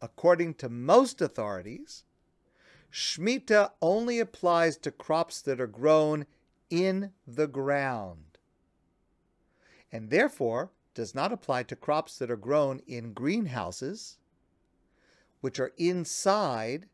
according 0.00 0.54
to 0.54 0.68
most 0.68 1.20
authorities, 1.20 2.04
Shemitah 2.92 3.72
only 3.82 4.20
applies 4.20 4.76
to 4.78 4.90
crops 4.90 5.42
that 5.42 5.60
are 5.60 5.66
grown 5.66 6.26
in 6.70 7.10
the 7.26 7.48
ground, 7.48 8.38
and 9.90 10.10
therefore 10.10 10.70
does 10.94 11.14
not 11.14 11.32
apply 11.32 11.64
to 11.64 11.76
crops 11.76 12.18
that 12.18 12.30
are 12.30 12.36
grown 12.36 12.80
in 12.86 13.12
greenhouses, 13.12 14.18
which 15.40 15.58
are 15.58 15.72
inside 15.76 16.86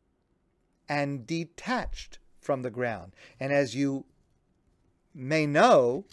and 0.89 1.27
detached 1.27 2.19
from 2.41 2.63
the 2.63 2.71
ground. 2.71 3.15
And 3.39 3.53
as 3.53 3.75
you 3.75 4.07
may 5.15 5.47
know, 5.47 6.05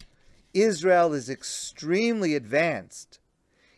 Israel 0.53 1.13
is 1.13 1.29
extremely 1.29 2.35
advanced 2.35 3.19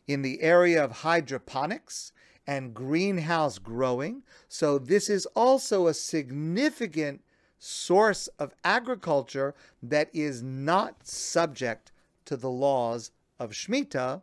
in 0.08 0.22
the 0.22 0.42
area 0.42 0.84
of 0.84 0.92
hydroponics 0.92 2.14
and 2.46 2.74
greenhouse 2.74 3.58
growing. 3.58 4.24
So, 4.48 4.78
this 4.80 5.10
is 5.10 5.26
also 5.28 5.88
a 5.88 5.94
significant 5.94 7.22
source 7.60 8.28
of 8.40 8.54
agriculture 8.64 9.56
that 9.84 10.10
is 10.14 10.42
not 10.44 11.06
subject 11.06 11.92
to 12.26 12.38
the 12.38 12.50
laws 12.50 13.12
of 13.40 13.52
Shemitah 13.52 14.22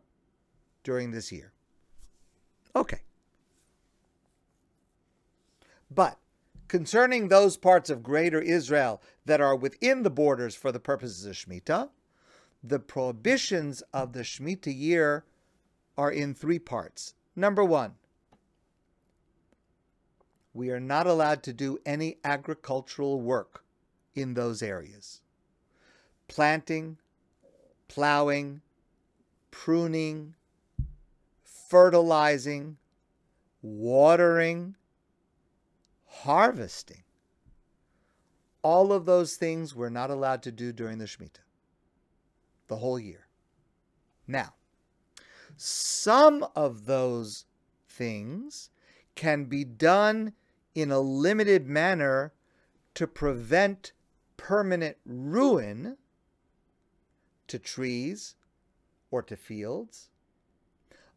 during 0.82 1.10
this 1.10 1.32
year. 1.32 1.52
Okay. 2.76 3.00
But 5.90 6.18
concerning 6.74 7.28
those 7.28 7.56
parts 7.56 7.88
of 7.88 8.02
greater 8.02 8.40
Israel 8.40 9.00
that 9.24 9.40
are 9.40 9.54
within 9.54 10.02
the 10.02 10.10
borders 10.10 10.56
for 10.56 10.72
the 10.72 10.80
purposes 10.80 11.24
of 11.24 11.36
Shemitah, 11.36 11.88
the 12.64 12.80
prohibitions 12.80 13.80
of 13.92 14.12
the 14.12 14.24
Shemitah 14.24 14.76
year 14.76 15.24
are 15.96 16.10
in 16.10 16.34
three 16.34 16.58
parts. 16.58 17.14
Number 17.36 17.62
one, 17.62 17.94
we 20.52 20.68
are 20.70 20.80
not 20.80 21.06
allowed 21.06 21.44
to 21.44 21.52
do 21.52 21.78
any 21.86 22.16
agricultural 22.24 23.20
work 23.20 23.62
in 24.16 24.34
those 24.34 24.60
areas. 24.60 25.20
Planting, 26.26 26.98
plowing, 27.86 28.62
pruning, 29.52 30.34
fertilizing, 31.44 32.78
watering, 33.62 34.74
harvesting. 36.22 37.02
All 38.62 38.92
of 38.92 39.04
those 39.04 39.36
things 39.36 39.74
we're 39.74 39.90
not 39.90 40.10
allowed 40.10 40.42
to 40.44 40.52
do 40.52 40.72
during 40.72 40.98
the 40.98 41.06
Shemitah, 41.06 41.44
the 42.68 42.76
whole 42.76 42.98
year. 42.98 43.26
Now, 44.26 44.54
some 45.56 46.46
of 46.56 46.86
those 46.86 47.44
things 47.88 48.70
can 49.14 49.44
be 49.44 49.64
done 49.64 50.32
in 50.74 50.90
a 50.90 51.00
limited 51.00 51.66
manner 51.66 52.32
to 52.94 53.06
prevent 53.06 53.92
permanent 54.36 54.96
ruin 55.04 55.96
to 57.48 57.58
trees 57.58 58.34
or 59.10 59.22
to 59.22 59.36
fields, 59.36 60.10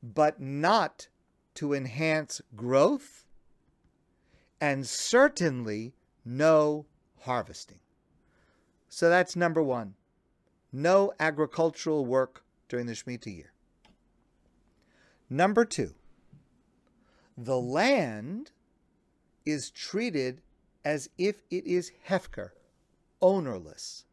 but 0.03 0.39
not 0.41 1.07
to 1.55 1.73
enhance 1.73 2.41
growth, 2.55 3.26
and 4.59 4.87
certainly 4.87 5.93
no 6.25 6.85
harvesting. 7.21 7.79
So 8.89 9.09
that's 9.09 9.35
number 9.35 9.61
one 9.61 9.95
no 10.71 11.13
agricultural 11.19 12.05
work 12.05 12.43
during 12.67 12.85
the 12.85 12.93
Shemitah 12.93 13.35
year. 13.35 13.53
Number 15.29 15.65
two, 15.65 15.95
the 17.37 17.59
land 17.59 18.51
is 19.45 19.71
treated 19.71 20.41
as 20.83 21.09
if 21.17 21.43
it 21.49 21.65
is 21.65 21.91
Hefker, 22.07 22.51
ownerless, 23.21 24.05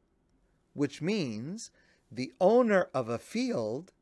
which 0.73 1.03
means 1.03 1.71
the 2.11 2.33
owner 2.41 2.89
of 2.95 3.09
a 3.09 3.19
field 3.19 3.93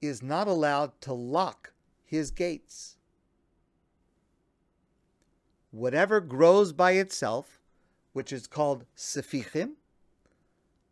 is 0.00 0.22
not 0.22 0.48
allowed 0.48 1.00
to 1.02 1.12
lock 1.12 1.72
his 2.04 2.30
gates. 2.30 2.96
Whatever 5.72 6.20
grows 6.20 6.72
by 6.72 6.92
itself, 6.92 7.58
which 8.12 8.30
is 8.30 8.46
called 8.46 8.84
sefichim, 8.94 9.72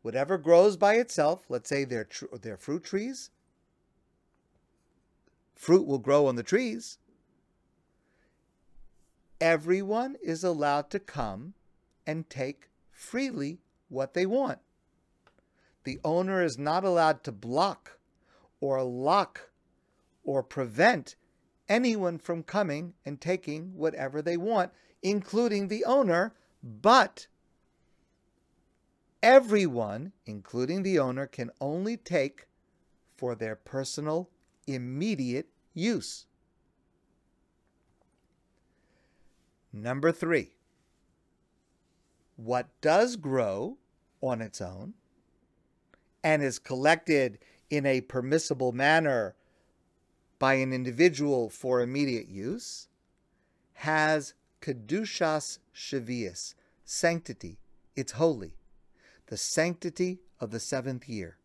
whatever 0.01 0.39
grows 0.39 0.79
by 0.79 0.95
itself, 0.95 1.45
let's 1.51 1.69
say 1.69 1.85
they're, 1.85 2.05
tr- 2.05 2.35
they're 2.41 2.57
fruit 2.57 2.83
trees, 2.83 3.31
fruit 5.55 5.87
will 5.87 5.99
grow 5.99 6.27
on 6.27 6.37
the 6.37 6.43
trees. 6.43 6.97
Everyone 9.39 10.17
is 10.23 10.43
allowed 10.43 10.89
to 10.91 10.99
come 10.99 11.53
and 12.07 12.29
take 12.31 12.71
freely 12.91 13.61
what 13.91 14.15
they 14.15 14.25
want. 14.25 14.61
The 15.85 16.01
owner 16.05 16.43
is 16.43 16.59
not 16.59 16.85
allowed 16.85 17.23
to 17.25 17.33
block 17.33 17.99
or 18.61 18.83
lock 18.83 19.51
or 20.25 20.43
prevent 20.43 21.17
anyone 21.71 22.19
from 22.19 22.43
coming 22.43 22.93
and 23.07 23.21
taking 23.21 23.77
whatever 23.77 24.21
they 24.21 24.37
want, 24.37 24.73
including 25.03 25.69
the 25.69 25.85
owner, 25.85 26.35
but 26.63 27.29
everyone, 29.23 30.13
including 30.27 30.83
the 30.83 30.99
owner, 30.99 31.27
can 31.27 31.51
only 31.61 31.97
take 31.97 32.47
for 33.17 33.35
their 33.35 33.55
personal, 33.55 34.29
immediate 34.67 35.49
use. 35.73 36.27
Number 39.73 40.11
three, 40.11 40.57
what 42.37 42.69
does 42.81 43.17
grow 43.17 43.79
on 44.21 44.41
its 44.41 44.61
own 44.61 44.95
and 46.25 46.43
is 46.43 46.59
collected 46.59 47.39
in 47.71 47.87
a 47.87 48.01
permissible 48.01 48.73
manner 48.73 49.37
by 50.41 50.55
an 50.55 50.73
individual 50.73 51.51
for 51.51 51.81
immediate 51.81 52.27
use 52.27 52.89
has 53.75 54.35
kedushas 54.61 55.59
shavias, 55.73 56.55
sanctity. 56.85 57.59
It's 57.95 58.13
holy, 58.13 58.55
the 59.27 59.37
sanctity 59.37 60.19
of 60.41 60.51
the 60.51 60.59
seventh 60.59 61.09
year, 61.09 61.37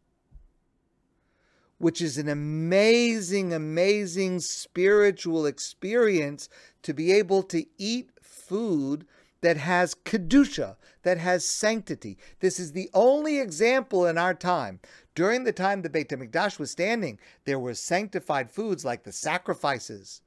which 1.78 2.02
is 2.02 2.18
an 2.18 2.30
amazing, 2.30 3.54
amazing 3.54 4.40
spiritual 4.40 5.46
experience 5.46 6.48
to 6.82 6.94
be 6.94 7.12
able 7.12 7.44
to 7.44 7.66
eat 7.78 8.10
food 8.22 9.06
that 9.46 9.58
has 9.58 9.94
kedusha, 9.94 10.76
that 11.04 11.20
has 11.20 11.46
sanctity. 11.46 12.18
This 12.40 12.60
is 12.60 12.72
the 12.72 12.90
only 12.96 13.40
example 13.40 14.08
in 14.08 14.18
our 14.18 14.34
time. 14.34 14.80
During 15.14 15.44
the 15.44 15.54
time 15.54 15.84
the 15.84 15.90
Beit 15.90 16.10
HaMikdash 16.10 16.58
was 16.58 16.72
standing, 16.72 17.20
there 17.46 17.60
were 17.60 17.76
sanctified 17.76 18.50
foods 18.50 18.84
like 18.84 19.04
the 19.04 19.12
sacrifices, 19.12 20.22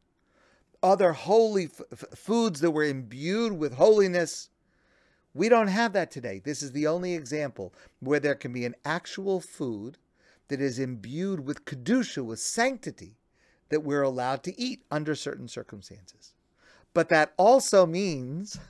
other 0.85 1.15
holy 1.15 1.65
f- 1.65 2.05
foods 2.15 2.61
that 2.61 2.71
were 2.71 2.85
imbued 2.85 3.55
with 3.55 3.75
holiness. 3.75 4.51
We 5.35 5.49
don't 5.49 5.67
have 5.67 5.95
that 5.95 6.13
today. 6.13 6.41
This 6.45 6.63
is 6.63 6.71
the 6.71 6.87
only 6.87 7.15
example 7.15 7.75
where 7.99 8.21
there 8.21 8.37
can 8.37 8.53
be 8.53 8.65
an 8.65 8.77
actual 8.85 9.41
food 9.41 9.99
that 10.47 10.61
is 10.61 10.79
imbued 10.79 11.41
with 11.45 11.65
kedusha, 11.65 12.25
with 12.25 12.39
sanctity, 12.39 13.17
that 13.71 13.83
we're 13.83 14.03
allowed 14.03 14.45
to 14.45 14.57
eat 14.57 14.85
under 14.93 15.17
certain 15.17 15.49
circumstances. 15.49 16.35
But 16.95 17.09
that 17.09 17.35
also 17.37 17.85
means 17.85 18.61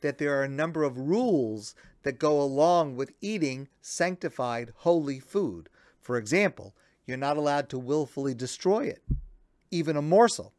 that 0.00 0.18
there 0.18 0.38
are 0.38 0.44
a 0.44 0.48
number 0.48 0.82
of 0.82 0.98
rules 0.98 1.74
that 2.02 2.18
go 2.18 2.40
along 2.40 2.96
with 2.96 3.12
eating 3.20 3.68
sanctified 3.80 4.72
holy 4.76 5.18
food. 5.18 5.68
For 6.00 6.16
example, 6.16 6.74
you're 7.06 7.16
not 7.16 7.36
allowed 7.36 7.68
to 7.70 7.78
willfully 7.78 8.34
destroy 8.34 8.84
it, 8.84 9.02
even 9.70 9.96
a 9.96 10.02
morsel. 10.02 10.52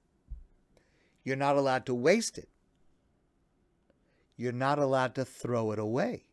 You're 1.23 1.35
not 1.35 1.57
allowed 1.57 1.85
to 1.87 1.93
waste 1.93 2.37
it. 2.37 2.49
You're 4.37 4.51
not 4.51 4.79
allowed 4.79 5.15
to 5.15 5.25
throw 5.25 5.71
it 5.71 5.79
away. 5.79 6.25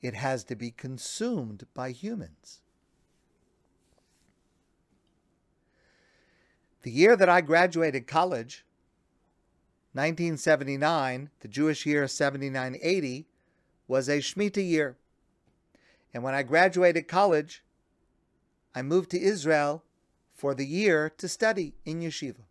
It 0.00 0.14
has 0.14 0.44
to 0.44 0.56
be 0.56 0.70
consumed 0.70 1.66
by 1.72 1.90
humans. 1.90 2.60
The 6.82 6.90
year 6.90 7.16
that 7.16 7.28
I 7.28 7.40
graduated 7.40 8.06
college, 8.06 8.64
1979, 9.94 11.30
the 11.40 11.48
Jewish 11.48 11.86
year 11.86 12.06
7980, 12.08 13.26
was 13.86 14.08
a 14.08 14.18
Shemitah 14.18 14.68
year. 14.68 14.96
And 16.12 16.22
when 16.22 16.34
I 16.34 16.42
graduated 16.42 17.06
college, 17.06 17.62
I 18.74 18.82
moved 18.82 19.10
to 19.12 19.20
Israel 19.20 19.84
for 20.32 20.52
the 20.52 20.66
year 20.66 21.10
to 21.18 21.28
study 21.28 21.74
in 21.84 22.00
yeshiva. 22.00 22.42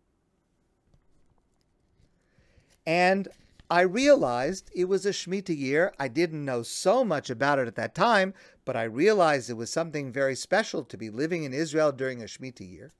And 2.86 3.28
I 3.70 3.82
realized 3.82 4.70
it 4.74 4.86
was 4.86 5.04
a 5.04 5.10
Shemitah 5.10 5.56
year. 5.56 5.92
I 5.98 6.08
didn't 6.08 6.44
know 6.44 6.62
so 6.62 7.04
much 7.04 7.28
about 7.28 7.58
it 7.58 7.66
at 7.66 7.76
that 7.76 7.94
time, 7.94 8.32
but 8.64 8.76
I 8.76 8.84
realized 8.84 9.50
it 9.50 9.54
was 9.54 9.70
something 9.70 10.10
very 10.10 10.34
special 10.34 10.82
to 10.84 10.96
be 10.96 11.10
living 11.10 11.44
in 11.44 11.52
Israel 11.52 11.92
during 11.92 12.22
a 12.22 12.26
Shemitah 12.26 12.70
year. 12.70 12.92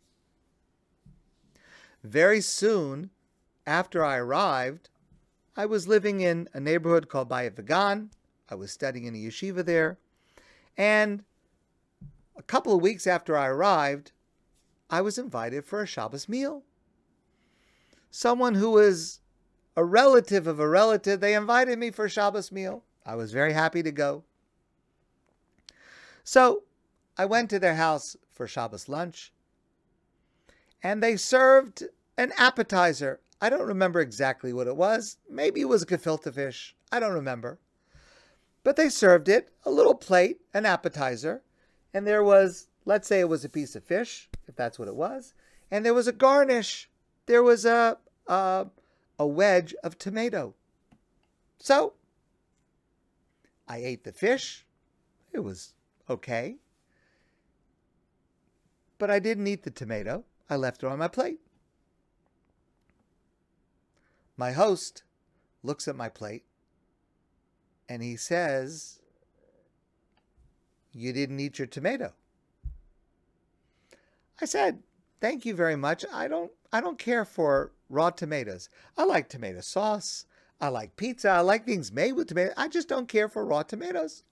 Very 2.02 2.42
soon, 2.42 3.10
after 3.66 4.04
I 4.04 4.16
arrived, 4.16 4.90
I 5.56 5.66
was 5.66 5.88
living 5.88 6.20
in 6.20 6.48
a 6.52 6.60
neighborhood 6.60 7.08
called 7.08 7.28
Bayit 7.28 7.56
Vegan. 7.56 8.10
I 8.50 8.54
was 8.54 8.72
studying 8.72 9.04
in 9.06 9.14
a 9.14 9.18
yeshiva 9.18 9.64
there. 9.64 9.98
And 10.76 11.24
a 12.36 12.42
couple 12.42 12.74
of 12.74 12.82
weeks 12.82 13.06
after 13.06 13.36
I 13.36 13.46
arrived, 13.46 14.12
I 14.90 15.00
was 15.00 15.18
invited 15.18 15.64
for 15.64 15.82
a 15.82 15.86
Shabbos 15.86 16.28
meal. 16.28 16.62
Someone 18.10 18.54
who 18.54 18.70
was 18.70 19.20
a 19.76 19.84
relative 19.84 20.46
of 20.46 20.60
a 20.60 20.68
relative, 20.68 21.20
they 21.20 21.34
invited 21.34 21.78
me 21.78 21.90
for 21.90 22.04
a 22.04 22.10
Shabbos 22.10 22.52
meal. 22.52 22.84
I 23.06 23.14
was 23.16 23.32
very 23.32 23.52
happy 23.52 23.82
to 23.82 23.92
go. 23.92 24.24
So 26.22 26.62
I 27.16 27.24
went 27.24 27.50
to 27.50 27.58
their 27.58 27.74
house 27.74 28.16
for 28.32 28.46
Shabbos 28.46 28.88
lunch, 28.88 29.32
and 30.82 31.02
they 31.02 31.16
served 31.16 31.84
an 32.16 32.32
appetizer. 32.36 33.20
I 33.44 33.50
don't 33.50 33.66
remember 33.66 34.00
exactly 34.00 34.54
what 34.54 34.68
it 34.68 34.74
was. 34.74 35.18
Maybe 35.28 35.60
it 35.60 35.68
was 35.68 35.82
a 35.82 35.86
gefilte 35.86 36.32
fish. 36.32 36.74
I 36.90 36.98
don't 36.98 37.12
remember. 37.12 37.58
But 38.62 38.76
they 38.76 38.88
served 38.88 39.28
it, 39.28 39.50
a 39.66 39.70
little 39.70 39.94
plate, 39.94 40.40
an 40.54 40.64
appetizer, 40.64 41.42
and 41.92 42.06
there 42.06 42.24
was, 42.24 42.68
let's 42.86 43.06
say 43.06 43.20
it 43.20 43.28
was 43.28 43.44
a 43.44 43.50
piece 43.50 43.76
of 43.76 43.84
fish, 43.84 44.30
if 44.48 44.56
that's 44.56 44.78
what 44.78 44.88
it 44.88 44.96
was, 44.96 45.34
and 45.70 45.84
there 45.84 45.92
was 45.92 46.06
a 46.06 46.12
garnish. 46.12 46.88
There 47.26 47.42
was 47.42 47.66
a, 47.66 47.98
a, 48.26 48.68
a 49.18 49.26
wedge 49.26 49.74
of 49.84 49.98
tomato. 49.98 50.54
So 51.58 51.92
I 53.68 53.76
ate 53.76 54.04
the 54.04 54.12
fish. 54.12 54.64
It 55.34 55.40
was 55.40 55.74
okay. 56.08 56.56
But 58.96 59.10
I 59.10 59.18
didn't 59.18 59.48
eat 59.48 59.64
the 59.64 59.70
tomato. 59.70 60.24
I 60.48 60.56
left 60.56 60.82
it 60.82 60.86
on 60.86 60.98
my 60.98 61.08
plate. 61.08 61.40
My 64.36 64.52
host 64.52 65.02
looks 65.62 65.86
at 65.86 65.96
my 65.96 66.08
plate 66.08 66.44
and 67.88 68.02
he 68.02 68.16
says, 68.16 69.00
You 70.92 71.12
didn't 71.12 71.40
eat 71.40 71.58
your 71.58 71.66
tomato. 71.66 72.12
I 74.40 74.44
said, 74.44 74.82
Thank 75.20 75.46
you 75.46 75.54
very 75.54 75.76
much. 75.76 76.04
I 76.12 76.28
don't 76.28 76.50
I 76.72 76.80
don't 76.80 76.98
care 76.98 77.24
for 77.24 77.72
raw 77.88 78.10
tomatoes. 78.10 78.68
I 78.98 79.04
like 79.04 79.28
tomato 79.28 79.60
sauce. 79.60 80.26
I 80.60 80.68
like 80.68 80.96
pizza. 80.96 81.28
I 81.28 81.40
like 81.40 81.64
things 81.64 81.92
made 81.92 82.12
with 82.12 82.28
tomatoes. 82.28 82.54
I 82.56 82.68
just 82.68 82.88
don't 82.88 83.08
care 83.08 83.28
for 83.28 83.44
raw 83.44 83.62
tomatoes. 83.62 84.24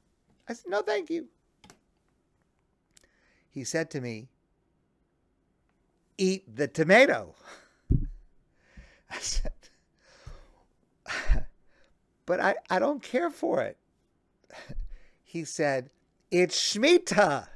I 0.48 0.54
said, 0.54 0.70
No, 0.70 0.82
thank 0.82 1.08
you. 1.10 1.28
He 3.50 3.64
said 3.64 3.90
to 3.90 4.00
me, 4.00 4.28
Eat 6.18 6.56
the 6.56 6.68
tomato. 6.68 7.34
I 9.10 9.18
said, 9.18 9.52
But 12.26 12.40
I, 12.40 12.54
I 12.70 12.78
don't 12.78 13.02
care 13.02 13.30
for 13.30 13.62
it. 13.62 13.76
He 15.24 15.46
said, 15.46 15.88
It's 16.30 16.54
Shemitah. 16.54 17.48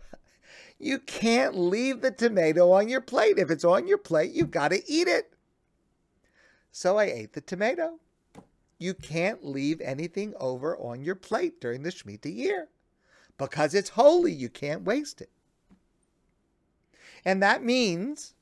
You 0.79 0.99
can't 0.99 1.55
leave 1.55 2.01
the 2.01 2.11
tomato 2.11 2.73
on 2.73 2.89
your 2.89 3.03
plate. 3.03 3.39
If 3.39 3.51
it's 3.51 3.67
on 3.67 3.87
your 3.87 3.99
plate, 3.99 4.33
you've 4.33 4.51
got 4.51 4.69
to 4.69 4.91
eat 4.91 5.09
it. 5.09 5.35
So 6.73 6.97
I 6.97 7.05
ate 7.05 7.35
the 7.35 7.43
tomato. 7.43 7.99
You 8.79 8.95
can't 8.95 9.45
leave 9.45 9.83
anything 9.83 10.33
over 10.41 10.75
on 10.77 11.03
your 11.03 11.17
plate 11.17 11.61
during 11.61 11.83
the 11.83 11.91
Shemitah 11.91 12.35
year 12.35 12.69
because 13.37 13.75
it's 13.75 13.91
holy. 13.91 14.33
You 14.33 14.49
can't 14.49 14.85
waste 14.85 15.21
it. 15.21 15.31
And 17.27 17.43
that 17.43 17.63
means 17.63 18.35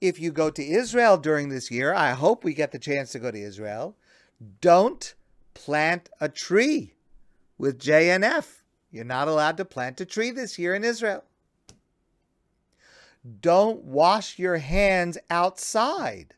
if 0.00 0.20
you 0.20 0.30
go 0.30 0.50
to 0.50 0.64
Israel 0.64 1.16
during 1.16 1.48
this 1.48 1.70
year, 1.70 1.92
I 1.92 2.12
hope 2.12 2.44
we 2.44 2.54
get 2.54 2.72
the 2.72 2.78
chance 2.78 3.12
to 3.12 3.18
go 3.18 3.30
to 3.30 3.40
Israel, 3.40 3.96
don't 4.60 5.14
plant 5.54 6.08
a 6.20 6.28
tree 6.28 6.94
with 7.56 7.80
JNF. 7.80 8.62
You're 8.90 9.04
not 9.04 9.28
allowed 9.28 9.56
to 9.56 9.64
plant 9.64 10.00
a 10.00 10.06
tree 10.06 10.30
this 10.30 10.58
year 10.58 10.74
in 10.74 10.84
Israel. 10.84 11.24
Don't 13.40 13.84
wash 13.84 14.38
your 14.38 14.58
hands 14.58 15.18
outside. 15.28 16.34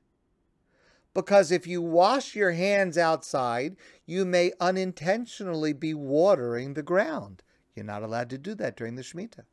Because 1.12 1.52
if 1.52 1.66
you 1.66 1.82
wash 1.82 2.34
your 2.34 2.52
hands 2.52 2.96
outside, 2.96 3.76
you 4.06 4.24
may 4.24 4.52
unintentionally 4.60 5.72
be 5.72 5.92
watering 5.92 6.74
the 6.74 6.82
ground. 6.82 7.42
You're 7.74 7.84
not 7.84 8.02
allowed 8.02 8.30
to 8.30 8.38
do 8.38 8.54
that 8.54 8.76
during 8.76 8.94
the 8.94 9.02
Shemitah. 9.02 9.44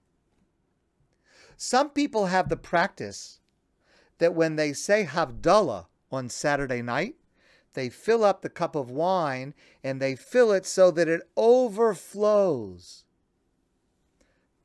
Some 1.58 1.90
people 1.90 2.28
have 2.28 2.50
the 2.50 2.58
practice 2.58 3.40
that 4.20 4.34
when 4.34 4.56
they 4.56 4.74
say 4.74 5.06
Havdalah 5.06 5.86
on 6.12 6.30
Saturday 6.30 6.82
night, 6.82 7.16
they 7.74 7.90
fill 7.90 8.24
up 8.24 8.42
the 8.42 8.50
cup 8.50 8.76
of 8.76 8.90
wine 8.90 9.54
and 9.84 10.02
they 10.02 10.16
fill 10.16 10.52
it 10.52 10.66
so 10.66 10.90
that 10.92 11.08
it 11.08 11.22
overflows. 11.36 13.04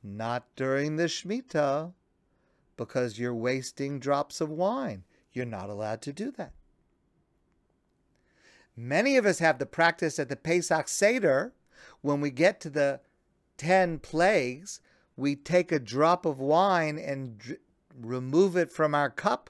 Not 0.01 0.47
during 0.55 0.95
the 0.95 1.05
Shemitah, 1.05 1.93
because 2.75 3.19
you're 3.19 3.35
wasting 3.35 3.99
drops 3.99 4.41
of 4.41 4.49
wine. 4.49 5.03
You're 5.31 5.45
not 5.45 5.69
allowed 5.69 6.01
to 6.03 6.13
do 6.13 6.31
that. 6.31 6.53
Many 8.75 9.17
of 9.17 9.25
us 9.25 9.39
have 9.39 9.59
the 9.59 9.65
practice 9.65 10.17
at 10.17 10.29
the 10.29 10.35
Pesach 10.35 10.87
Seder, 10.87 11.53
when 12.01 12.21
we 12.21 12.31
get 12.31 12.59
to 12.61 12.69
the 12.69 13.01
10 13.57 13.99
plagues, 13.99 14.81
we 15.15 15.35
take 15.35 15.71
a 15.71 15.79
drop 15.79 16.25
of 16.25 16.39
wine 16.39 16.97
and 16.97 17.57
remove 17.99 18.55
it 18.55 18.71
from 18.71 18.95
our 18.95 19.09
cup. 19.09 19.49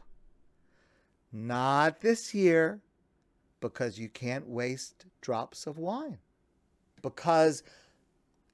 Not 1.31 2.01
this 2.01 2.33
year 2.33 2.81
because 3.59 3.97
you 3.97 4.09
can't 4.09 4.47
waste 4.47 5.05
drops 5.21 5.65
of 5.65 5.77
wine. 5.77 6.17
Because 7.01 7.63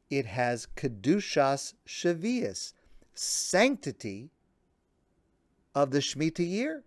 it 0.10 0.26
has 0.26 0.68
Kedushas 0.76 1.74
Shavias, 1.88 2.74
sanctity 3.14 4.30
of 5.76 5.92
the 5.92 6.00
Shemitah 6.00 6.48
year. 6.48 6.84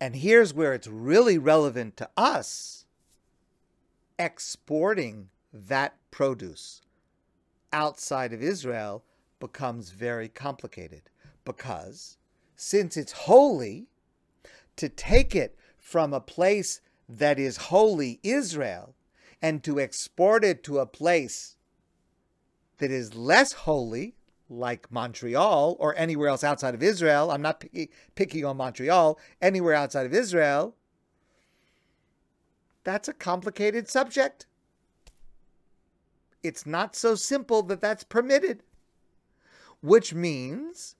And 0.00 0.16
here's 0.16 0.52
where 0.52 0.74
it's 0.74 0.88
really 0.88 1.38
relevant 1.38 1.96
to 1.98 2.10
us 2.16 2.86
exporting 4.18 5.28
that 5.52 5.94
produce 6.10 6.82
outside 7.72 8.32
of 8.32 8.42
Israel 8.42 9.04
becomes 9.40 9.90
very 9.90 10.28
complicated 10.28 11.02
because 11.44 12.18
since 12.56 12.96
it's 12.96 13.12
holy, 13.12 13.88
to 14.76 14.88
take 14.88 15.34
it 15.34 15.56
from 15.78 16.12
a 16.12 16.20
place 16.20 16.80
that 17.08 17.38
is 17.38 17.56
holy, 17.56 18.20
Israel, 18.22 18.94
and 19.40 19.62
to 19.64 19.80
export 19.80 20.44
it 20.44 20.62
to 20.64 20.78
a 20.78 20.86
place 20.86 21.56
that 22.78 22.90
is 22.90 23.14
less 23.14 23.52
holy, 23.52 24.14
like 24.48 24.92
Montreal 24.92 25.76
or 25.80 25.96
anywhere 25.96 26.28
else 26.28 26.44
outside 26.44 26.74
of 26.74 26.82
Israel, 26.82 27.30
I'm 27.30 27.42
not 27.42 27.60
picky, 27.60 27.90
picking 28.14 28.44
on 28.44 28.56
Montreal, 28.56 29.18
anywhere 29.40 29.74
outside 29.74 30.06
of 30.06 30.14
Israel, 30.14 30.74
that's 32.84 33.08
a 33.08 33.12
complicated 33.12 33.88
subject. 33.88 34.46
It's 36.42 36.66
not 36.66 36.96
so 36.96 37.14
simple 37.14 37.62
that 37.64 37.80
that's 37.80 38.04
permitted, 38.04 38.62
which 39.80 40.12
means 40.12 40.96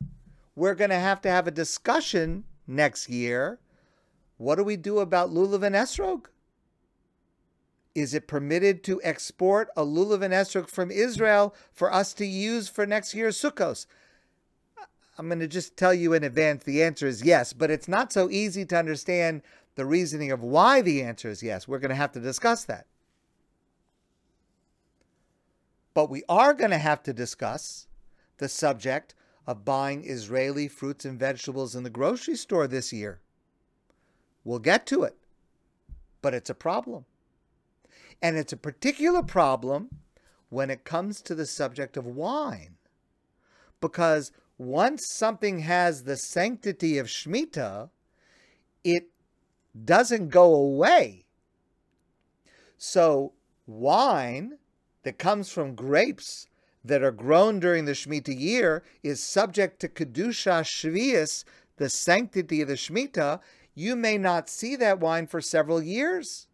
we're 0.54 0.74
going 0.74 0.90
to 0.90 0.98
have 0.98 1.20
to 1.22 1.30
have 1.30 1.46
a 1.46 1.52
discussion 1.52 2.44
next 2.66 3.08
year. 3.08 3.58
What 4.36 4.56
do 4.56 4.64
we 4.64 4.76
do 4.76 4.98
about 4.98 5.30
lulav 5.30 5.62
and 5.62 5.74
esrog? 5.74 6.26
Is 7.94 8.14
it 8.14 8.26
permitted 8.26 8.82
to 8.84 9.02
export 9.02 9.68
a 9.76 9.84
lulav 9.84 10.22
and 10.22 10.32
esrog 10.32 10.68
from 10.68 10.90
Israel 10.90 11.54
for 11.72 11.92
us 11.92 12.14
to 12.14 12.26
use 12.26 12.68
for 12.68 12.86
next 12.86 13.14
year's 13.14 13.38
sukkos? 13.38 13.86
I'm 15.18 15.28
going 15.28 15.40
to 15.40 15.48
just 15.48 15.76
tell 15.76 15.92
you 15.92 16.14
in 16.14 16.24
advance 16.24 16.64
the 16.64 16.82
answer 16.82 17.06
is 17.06 17.22
yes, 17.22 17.52
but 17.52 17.70
it's 17.70 17.88
not 17.88 18.12
so 18.12 18.30
easy 18.30 18.64
to 18.66 18.78
understand 18.78 19.42
the 19.74 19.84
reasoning 19.84 20.30
of 20.30 20.42
why 20.42 20.80
the 20.80 21.02
answer 21.02 21.28
is 21.28 21.42
yes. 21.42 21.68
We're 21.68 21.78
going 21.78 21.90
to 21.90 21.94
have 21.94 22.12
to 22.12 22.20
discuss 22.20 22.64
that. 22.64 22.86
But 25.94 26.10
we 26.10 26.22
are 26.28 26.54
going 26.54 26.70
to 26.70 26.78
have 26.78 27.02
to 27.04 27.12
discuss 27.12 27.86
the 28.38 28.48
subject 28.48 29.14
of 29.46 29.64
buying 29.64 30.04
Israeli 30.04 30.68
fruits 30.68 31.04
and 31.04 31.18
vegetables 31.18 31.74
in 31.74 31.82
the 31.82 31.90
grocery 31.90 32.36
store 32.36 32.66
this 32.66 32.92
year. 32.92 33.20
We'll 34.44 34.58
get 34.58 34.86
to 34.86 35.02
it, 35.02 35.16
but 36.20 36.34
it's 36.34 36.50
a 36.50 36.54
problem. 36.54 37.04
And 38.20 38.36
it's 38.36 38.52
a 38.52 38.56
particular 38.56 39.22
problem 39.22 39.90
when 40.48 40.70
it 40.70 40.84
comes 40.84 41.20
to 41.22 41.34
the 41.34 41.46
subject 41.46 41.96
of 41.96 42.06
wine. 42.06 42.76
Because 43.80 44.32
once 44.58 45.02
something 45.14 45.60
has 45.60 46.04
the 46.04 46.16
sanctity 46.16 46.98
of 46.98 47.08
Shemitah, 47.08 47.90
it 48.84 49.08
doesn't 49.84 50.28
go 50.28 50.54
away. 50.54 51.24
So, 52.78 53.32
wine 53.66 54.58
that 55.02 55.18
comes 55.18 55.50
from 55.50 55.74
grapes 55.74 56.46
that 56.84 57.02
are 57.02 57.12
grown 57.12 57.60
during 57.60 57.84
the 57.84 57.92
Shemitah 57.92 58.38
year 58.38 58.82
is 59.02 59.22
subject 59.22 59.80
to 59.80 59.88
Kedusha 59.88 60.62
Shvius, 60.62 61.44
the 61.76 61.88
sanctity 61.88 62.60
of 62.60 62.68
the 62.68 62.74
Shemitah, 62.74 63.40
you 63.74 63.96
may 63.96 64.18
not 64.18 64.48
see 64.48 64.76
that 64.76 65.00
wine 65.00 65.26
for 65.26 65.40
several 65.40 65.82
years. 65.82 66.46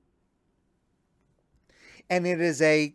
And 2.09 2.27
it 2.27 2.41
is 2.41 2.63
a 2.63 2.95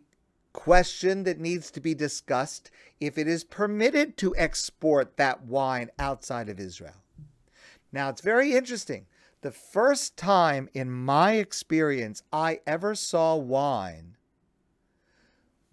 question 0.52 1.24
that 1.24 1.40
needs 1.40 1.70
to 1.72 1.80
be 1.80 1.94
discussed 1.94 2.70
if 3.00 3.18
it 3.18 3.28
is 3.28 3.44
permitted 3.44 4.16
to 4.16 4.34
export 4.36 5.16
that 5.16 5.42
wine 5.42 5.90
outside 5.98 6.48
of 6.48 6.60
Israel. 6.60 7.02
Now, 7.92 8.08
it's 8.08 8.22
very 8.22 8.54
interesting. 8.54 9.06
The 9.42 9.52
first 9.52 10.16
time 10.16 10.68
in 10.72 10.90
my 10.90 11.34
experience 11.34 12.22
I 12.32 12.60
ever 12.66 12.94
saw 12.94 13.36
wine 13.36 14.13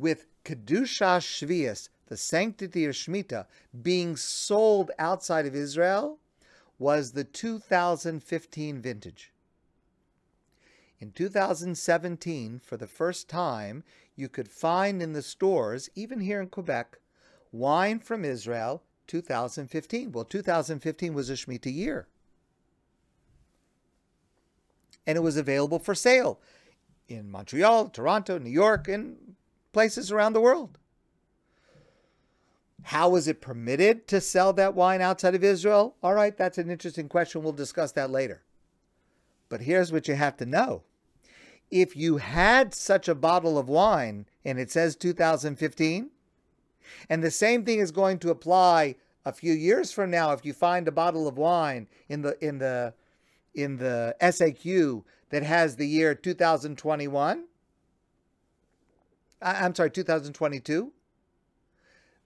with 0.02 0.26
Kedusha 0.44 1.20
Shvius, 1.22 1.90
the 2.08 2.18
sanctity 2.18 2.86
of 2.86 2.96
Shemitah, 2.96 3.46
being 3.84 4.18
sold 4.18 4.90
outside 4.98 5.46
of 5.46 5.56
Israel 5.56 6.18
was 6.80 7.12
the 7.12 7.24
2015 7.24 8.82
vintage. 8.82 9.32
In 11.00 11.12
2017, 11.12 12.60
for 12.64 12.78
the 12.78 12.88
first 12.88 13.30
time, 13.30 13.84
you 14.16 14.28
could 14.28 14.50
find 14.50 15.04
in 15.04 15.14
the 15.14 15.22
stores, 15.22 15.90
even 15.94 16.20
here 16.20 16.42
in 16.42 16.48
Quebec, 16.50 16.98
wine 17.52 18.00
from 18.00 18.26
Israel 18.26 18.82
2015. 19.06 20.12
Well, 20.12 20.26
2015 20.26 21.14
was 21.14 21.30
a 21.30 21.34
Shemitah 21.34 21.74
year. 21.74 22.08
And 25.06 25.16
it 25.16 25.22
was 25.22 25.38
available 25.38 25.80
for 25.80 25.94
sale 25.94 26.40
in 27.08 27.30
Montreal, 27.30 27.90
Toronto, 27.90 28.40
New 28.40 28.50
York, 28.50 28.88
and 28.88 29.31
places 29.72 30.12
around 30.12 30.34
the 30.34 30.42
world. 30.42 30.78
How 32.84 33.10
was 33.10 33.28
it 33.28 33.42
permitted 33.42 34.08
to 34.08 34.20
sell 34.20 34.54
that 34.54 34.74
wine 34.74 35.02
outside 35.02 35.36
of 35.36 35.44
Israel? 35.44 35.96
All 36.02 36.14
right, 36.14 36.36
that's 36.36 36.58
an 36.58 36.70
interesting 36.70 37.08
question. 37.08 37.44
We'll 37.44 37.54
discuss 37.54 37.92
that 37.94 38.10
later. 38.10 38.44
But 39.50 39.62
here's 39.62 39.92
what 39.92 40.08
you 40.08 40.16
have 40.16 40.38
to 40.38 40.46
know. 40.46 40.84
If 41.70 41.96
you 41.96 42.18
had 42.18 42.74
such 42.74 43.08
a 43.08 43.16
bottle 43.16 43.58
of 43.58 43.70
wine 43.70 44.26
and 44.44 44.60
it 44.60 44.72
says 44.72 44.96
2015, 44.96 46.10
and 47.10 47.24
the 47.24 47.32
same 47.32 47.64
thing 47.64 47.80
is 47.80 47.92
going 47.92 48.20
to 48.20 48.30
apply 48.30 48.96
a 49.26 49.32
few 49.32 49.54
years 49.54 49.92
from 49.92 50.10
now 50.10 50.32
if 50.32 50.46
you 50.46 50.54
find 50.54 50.88
a 50.88 50.92
bottle 50.92 51.28
of 51.28 51.38
wine 51.38 51.88
in 52.10 52.22
the 52.24 52.44
in 52.46 52.58
the 52.58 52.94
in 53.54 53.78
the 53.78 54.16
SAQ 54.22 55.04
that 55.30 55.44
has 55.44 55.76
the 55.76 55.88
year 55.88 56.16
2021 56.16 57.46
I'm 59.42 59.74
sorry 59.76 59.92
2022 59.92 60.92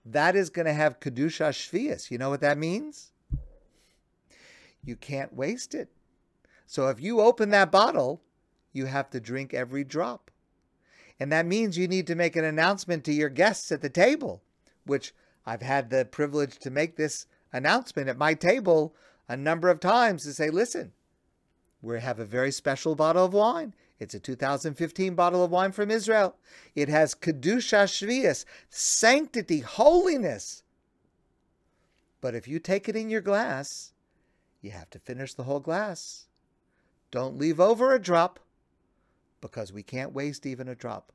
that 0.08 0.36
is 0.36 0.50
going 0.50 0.66
to 0.66 0.72
have 0.72 1.00
kedusha 1.00 1.50
shvius. 1.50 2.10
You 2.10 2.18
know 2.18 2.30
what 2.30 2.40
that 2.40 2.58
means? 2.58 3.10
You 4.84 4.94
can't 4.94 5.34
waste 5.34 5.74
it. 5.74 5.88
So 6.66 6.88
if 6.88 7.00
you 7.00 7.20
open 7.20 7.50
that 7.50 7.72
bottle 7.72 8.22
you 8.72 8.86
have 8.86 9.10
to 9.10 9.20
drink 9.20 9.54
every 9.54 9.84
drop. 9.84 10.30
And 11.18 11.32
that 11.32 11.46
means 11.46 11.78
you 11.78 11.88
need 11.88 12.06
to 12.08 12.14
make 12.14 12.36
an 12.36 12.44
announcement 12.44 13.04
to 13.04 13.12
your 13.12 13.30
guests 13.30 13.72
at 13.72 13.80
the 13.80 13.88
table 13.88 14.42
which 14.86 15.12
I've 15.44 15.62
had 15.62 15.90
the 15.90 16.04
privilege 16.04 16.58
to 16.58 16.70
make 16.70 16.96
this 16.96 17.26
announcement 17.52 18.08
at 18.08 18.18
my 18.18 18.34
table 18.34 18.94
a 19.28 19.36
number 19.36 19.68
of 19.68 19.80
times 19.80 20.22
to 20.22 20.32
say, 20.32 20.50
listen, 20.50 20.92
we 21.82 22.00
have 22.00 22.18
a 22.18 22.24
very 22.24 22.52
special 22.52 22.94
bottle 22.94 23.24
of 23.24 23.34
wine. 23.34 23.74
It's 23.98 24.14
a 24.14 24.20
2015 24.20 25.14
bottle 25.14 25.42
of 25.42 25.50
wine 25.50 25.72
from 25.72 25.90
Israel. 25.90 26.36
It 26.74 26.88
has 26.88 27.14
Kedusha 27.14 27.84
Shvius, 27.86 28.44
sanctity, 28.68 29.60
holiness. 29.60 30.62
But 32.20 32.34
if 32.34 32.46
you 32.46 32.58
take 32.58 32.88
it 32.88 32.96
in 32.96 33.08
your 33.08 33.20
glass, 33.20 33.92
you 34.60 34.70
have 34.72 34.90
to 34.90 34.98
finish 34.98 35.34
the 35.34 35.44
whole 35.44 35.60
glass. 35.60 36.26
Don't 37.10 37.38
leave 37.38 37.60
over 37.60 37.94
a 37.94 38.00
drop 38.00 38.40
because 39.40 39.72
we 39.72 39.82
can't 39.82 40.12
waste 40.12 40.44
even 40.44 40.68
a 40.68 40.74
drop 40.74 41.12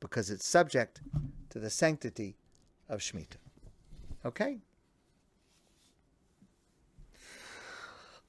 because 0.00 0.30
it's 0.30 0.46
subject 0.46 1.02
to 1.50 1.58
the 1.58 1.70
sanctity 1.70 2.36
of 2.88 3.00
Shemitah. 3.00 3.36
Okay? 4.24 4.58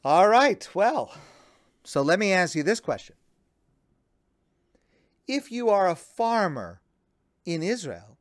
All 0.03 0.27
right, 0.27 0.67
well, 0.73 1.13
so 1.83 2.01
let 2.01 2.19
me 2.19 2.33
ask 2.33 2.55
you 2.55 2.63
this 2.63 2.79
question. 2.79 3.15
If 5.33 5.49
you 5.49 5.69
are 5.69 5.87
a 5.87 5.95
farmer 5.95 6.81
in 7.45 7.63
Israel 7.63 8.17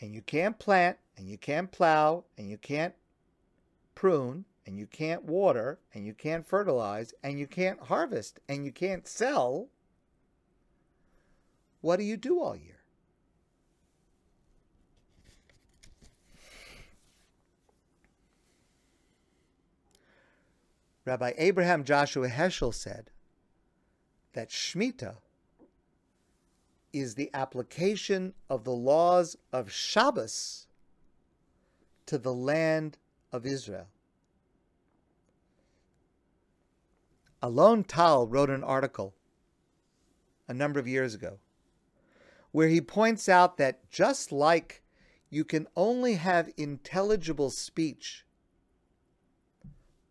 and 0.00 0.14
you 0.14 0.22
can't 0.22 0.60
plant 0.60 0.98
and 1.16 1.28
you 1.28 1.36
can't 1.36 1.72
plow 1.72 2.22
and 2.38 2.48
you 2.48 2.56
can't 2.56 2.94
prune 3.96 4.44
and 4.64 4.78
you 4.78 4.86
can't 4.86 5.24
water 5.24 5.80
and 5.92 6.06
you 6.06 6.14
can't 6.14 6.46
fertilize 6.46 7.14
and 7.20 7.36
you 7.36 7.48
can't 7.48 7.80
harvest 7.80 8.38
and 8.48 8.64
you 8.64 8.70
can't 8.70 9.08
sell, 9.08 9.70
what 11.80 11.96
do 11.96 12.04
you 12.04 12.16
do 12.16 12.40
all 12.40 12.54
year? 12.54 12.84
Rabbi 21.04 21.32
Abraham 21.36 21.82
Joshua 21.82 22.28
Heschel 22.28 22.72
said 22.72 23.10
that 24.34 24.50
Shemitah 24.50 25.16
is 26.94 27.14
the 27.14 27.30
application 27.34 28.32
of 28.48 28.62
the 28.62 28.72
laws 28.72 29.36
of 29.52 29.70
Shabbos 29.70 30.68
to 32.06 32.16
the 32.16 32.32
land 32.32 32.96
of 33.32 33.44
Israel. 33.44 33.88
Alon 37.42 37.84
Tal 37.84 38.26
wrote 38.26 38.48
an 38.48 38.62
article 38.62 39.12
a 40.46 40.54
number 40.54 40.78
of 40.78 40.86
years 40.86 41.14
ago 41.14 41.38
where 42.52 42.68
he 42.68 42.80
points 42.80 43.28
out 43.28 43.56
that 43.56 43.90
just 43.90 44.30
like 44.30 44.82
you 45.28 45.44
can 45.44 45.66
only 45.74 46.14
have 46.14 46.52
intelligible 46.56 47.50
speech 47.50 48.24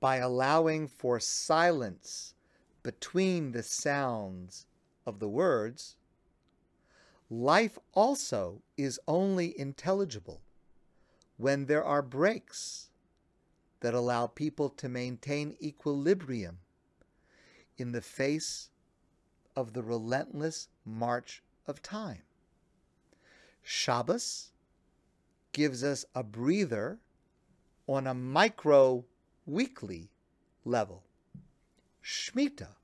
by 0.02 0.18
allowing 0.18 0.86
for 0.86 1.18
silence 1.18 2.34
between 2.84 3.54
the 3.54 3.64
sounds 3.64 4.66
of 5.06 5.20
the 5.20 5.30
words, 5.30 5.96
life 7.42 7.80
also 7.94 8.62
is 8.78 9.00
only 9.08 9.58
intelligible 9.60 10.42
when 11.38 11.66
there 11.66 11.84
are 11.84 12.04
breaks 12.04 12.90
that 13.80 13.94
allow 13.94 14.28
people 14.28 14.70
to 14.70 14.88
maintain 14.88 15.58
equilibrium 15.62 16.60
in 17.78 17.92
the 17.92 18.02
face 18.02 18.70
of 19.56 19.74
the 19.74 19.82
relentless 19.82 20.68
march 20.86 21.42
of 21.66 21.82
time. 21.82 22.22
Shabbos 23.64 24.52
gives 25.54 25.84
us 25.84 26.06
a 26.14 26.24
breather 26.24 27.00
on 27.88 28.06
a 28.06 28.14
micro 28.14 29.06
weekly 29.46 30.12
level. 30.66 31.04
Shemitah 32.04 32.76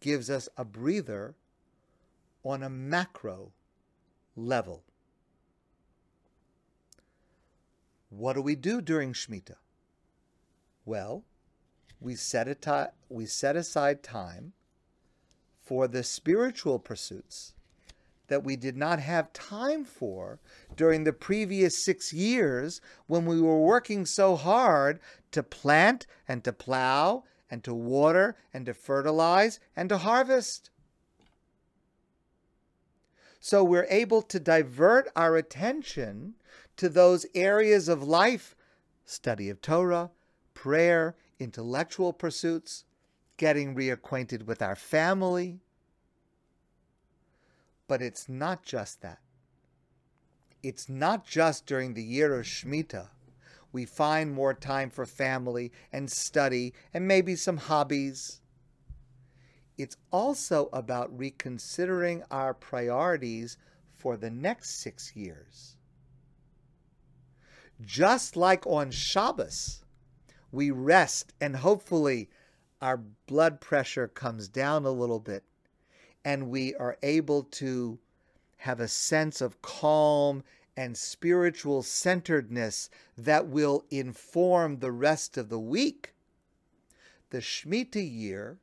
gives 0.00 0.30
us 0.30 0.48
a 0.56 0.64
breather 0.64 1.34
on 2.44 2.62
a 2.62 2.68
macro 2.68 3.52
level. 4.36 4.84
What 8.10 8.34
do 8.34 8.42
we 8.42 8.54
do 8.54 8.80
during 8.80 9.12
Shemitah? 9.12 9.56
Well, 10.84 11.24
we 12.00 12.14
set, 12.14 12.46
a 12.46 12.92
we 13.08 13.26
set 13.26 13.56
aside 13.56 14.02
time 14.02 14.52
for 15.64 15.88
the 15.88 16.02
spiritual 16.02 16.78
pursuits 16.78 17.54
that 18.28 18.44
we 18.44 18.56
did 18.56 18.76
not 18.76 19.00
have 19.00 19.32
time 19.32 19.84
for 19.84 20.38
during 20.76 21.04
the 21.04 21.12
previous 21.12 21.82
six 21.82 22.12
years 22.12 22.80
when 23.06 23.26
we 23.26 23.40
were 23.40 23.60
working 23.60 24.06
so 24.06 24.36
hard 24.36 25.00
to 25.30 25.42
plant 25.42 26.06
and 26.28 26.44
to 26.44 26.52
plow 26.52 27.24
and 27.50 27.62
to 27.64 27.74
water 27.74 28.36
and 28.52 28.66
to 28.66 28.74
fertilize 28.74 29.60
and 29.76 29.88
to 29.88 29.98
harvest. 29.98 30.70
So 33.46 33.62
we're 33.62 33.86
able 33.90 34.22
to 34.22 34.40
divert 34.40 35.12
our 35.14 35.36
attention 35.36 36.36
to 36.78 36.88
those 36.88 37.26
areas 37.34 37.90
of 37.90 38.02
life 38.02 38.56
study 39.04 39.50
of 39.50 39.60
Torah, 39.60 40.10
prayer, 40.54 41.14
intellectual 41.38 42.14
pursuits, 42.14 42.84
getting 43.36 43.74
reacquainted 43.74 44.46
with 44.46 44.62
our 44.62 44.74
family, 44.74 45.60
but 47.86 48.00
it's 48.00 48.30
not 48.30 48.62
just 48.62 49.02
that. 49.02 49.18
It's 50.62 50.88
not 50.88 51.26
just 51.26 51.66
during 51.66 51.92
the 51.92 52.02
year 52.02 52.40
of 52.40 52.46
Shemitah. 52.46 53.08
We 53.72 53.84
find 53.84 54.32
more 54.32 54.54
time 54.54 54.88
for 54.88 55.04
family 55.04 55.70
and 55.92 56.10
study 56.10 56.72
and 56.94 57.06
maybe 57.06 57.36
some 57.36 57.58
hobbies. 57.58 58.40
It's 59.76 59.96
also 60.12 60.68
about 60.72 61.16
reconsidering 61.16 62.22
our 62.30 62.54
priorities 62.54 63.56
for 63.92 64.16
the 64.16 64.30
next 64.30 64.80
six 64.80 65.16
years. 65.16 65.76
Just 67.80 68.36
like 68.36 68.66
on 68.66 68.90
Shabbos, 68.90 69.84
we 70.52 70.70
rest 70.70 71.32
and 71.40 71.56
hopefully 71.56 72.30
our 72.80 72.98
blood 73.26 73.60
pressure 73.60 74.06
comes 74.06 74.46
down 74.46 74.84
a 74.84 74.90
little 74.90 75.18
bit 75.18 75.42
and 76.24 76.48
we 76.48 76.74
are 76.76 76.96
able 77.02 77.42
to 77.42 77.98
have 78.58 78.80
a 78.80 78.88
sense 78.88 79.40
of 79.40 79.60
calm 79.60 80.42
and 80.76 80.96
spiritual 80.96 81.82
centeredness 81.82 82.88
that 83.16 83.46
will 83.46 83.84
inform 83.90 84.78
the 84.78 84.92
rest 84.92 85.36
of 85.36 85.48
the 85.48 85.58
week, 85.58 86.14
the 87.30 87.38
Shemitah 87.38 88.10
year 88.10 88.58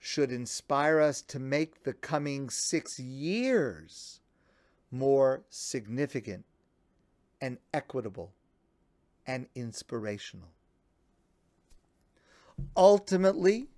should 0.00 0.32
inspire 0.32 0.98
us 0.98 1.20
to 1.20 1.38
make 1.38 1.84
the 1.84 1.92
coming 1.92 2.48
six 2.48 2.98
years 2.98 4.20
more 4.90 5.42
significant 5.50 6.44
and 7.40 7.58
equitable 7.72 8.32
and 9.26 9.46
inspirational. 9.54 10.48
Ultimately, 12.76 13.68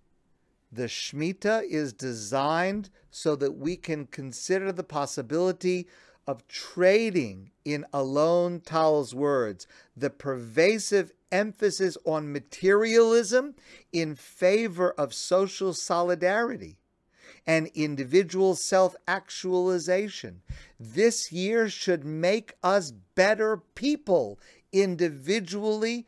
the 0.71 0.85
Shemitah 0.85 1.65
is 1.69 1.93
designed 1.93 2.89
so 3.11 3.37
that 3.37 3.57
we 3.57 3.77
can 3.77 4.07
consider 4.07 4.73
the 4.73 4.85
possibility 4.85 5.87
of 6.27 6.47
trading, 6.47 7.51
in 7.65 7.85
Alon 7.93 8.61
Tal's 8.61 9.15
words, 9.15 9.67
the 9.97 10.09
pervasive 10.09 11.13
emphasis 11.33 11.97
on 12.05 12.33
materialism 12.33 13.55
in 13.93 14.15
favor 14.15 14.93
of 14.93 15.13
social 15.15 15.73
solidarity 15.73 16.77
and 17.47 17.69
individual 17.75 18.55
self 18.55 18.95
actualization. 19.09 20.43
This 20.79 21.33
year 21.33 21.69
should 21.69 22.05
make 22.05 22.53
us 22.63 22.93
better 23.15 23.57
people 23.75 24.39
individually 24.73 26.07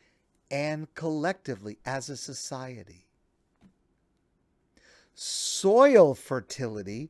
and 0.49 0.93
collectively 0.93 1.79
as 1.85 2.09
a 2.09 2.15
society. 2.15 3.05
Soil 5.13 6.13
fertility 6.13 7.09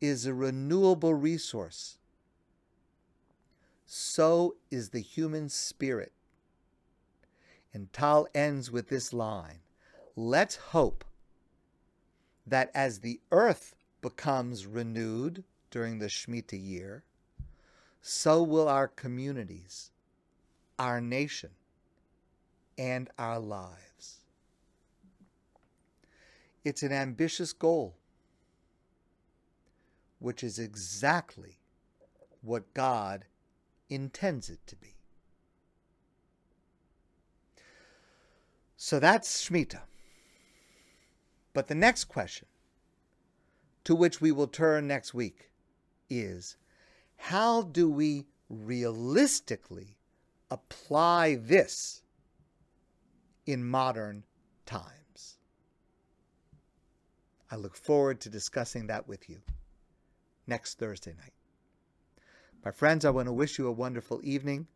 is 0.00 0.26
a 0.26 0.34
renewable 0.34 1.14
resource. 1.14 1.98
So 3.86 4.56
is 4.70 4.90
the 4.90 5.00
human 5.00 5.48
spirit. 5.48 6.12
And 7.76 7.92
Tal 7.92 8.26
ends 8.34 8.70
with 8.70 8.88
this 8.88 9.12
line 9.12 9.58
Let's 10.16 10.56
hope 10.56 11.04
that 12.46 12.70
as 12.74 13.00
the 13.00 13.20
earth 13.30 13.74
becomes 14.00 14.64
renewed 14.64 15.44
during 15.70 15.98
the 15.98 16.06
Shemitah 16.06 16.58
year, 16.58 17.04
so 18.00 18.42
will 18.42 18.66
our 18.66 18.88
communities, 18.88 19.90
our 20.78 21.02
nation, 21.02 21.50
and 22.78 23.10
our 23.18 23.38
lives. 23.38 24.20
It's 26.64 26.82
an 26.82 26.92
ambitious 26.92 27.52
goal, 27.52 27.98
which 30.18 30.42
is 30.42 30.58
exactly 30.58 31.58
what 32.40 32.72
God 32.72 33.26
intends 33.90 34.48
it 34.48 34.66
to 34.66 34.76
be. 34.76 34.95
So 38.76 39.00
that's 39.00 39.48
Shemitah. 39.48 39.82
But 41.54 41.68
the 41.68 41.74
next 41.74 42.04
question, 42.04 42.46
to 43.84 43.94
which 43.94 44.20
we 44.20 44.32
will 44.32 44.46
turn 44.46 44.86
next 44.86 45.14
week, 45.14 45.50
is 46.10 46.56
how 47.16 47.62
do 47.62 47.90
we 47.90 48.26
realistically 48.50 49.96
apply 50.50 51.36
this 51.36 52.02
in 53.46 53.64
modern 53.64 54.24
times? 54.66 55.38
I 57.50 57.56
look 57.56 57.76
forward 57.76 58.20
to 58.20 58.28
discussing 58.28 58.88
that 58.88 59.08
with 59.08 59.30
you 59.30 59.40
next 60.46 60.78
Thursday 60.78 61.14
night. 61.16 61.32
My 62.64 62.72
friends, 62.72 63.04
I 63.04 63.10
want 63.10 63.26
to 63.26 63.32
wish 63.32 63.58
you 63.58 63.66
a 63.68 63.72
wonderful 63.72 64.20
evening 64.22 64.66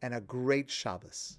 and 0.00 0.14
a 0.14 0.20
great 0.20 0.70
Shabbos. 0.70 1.38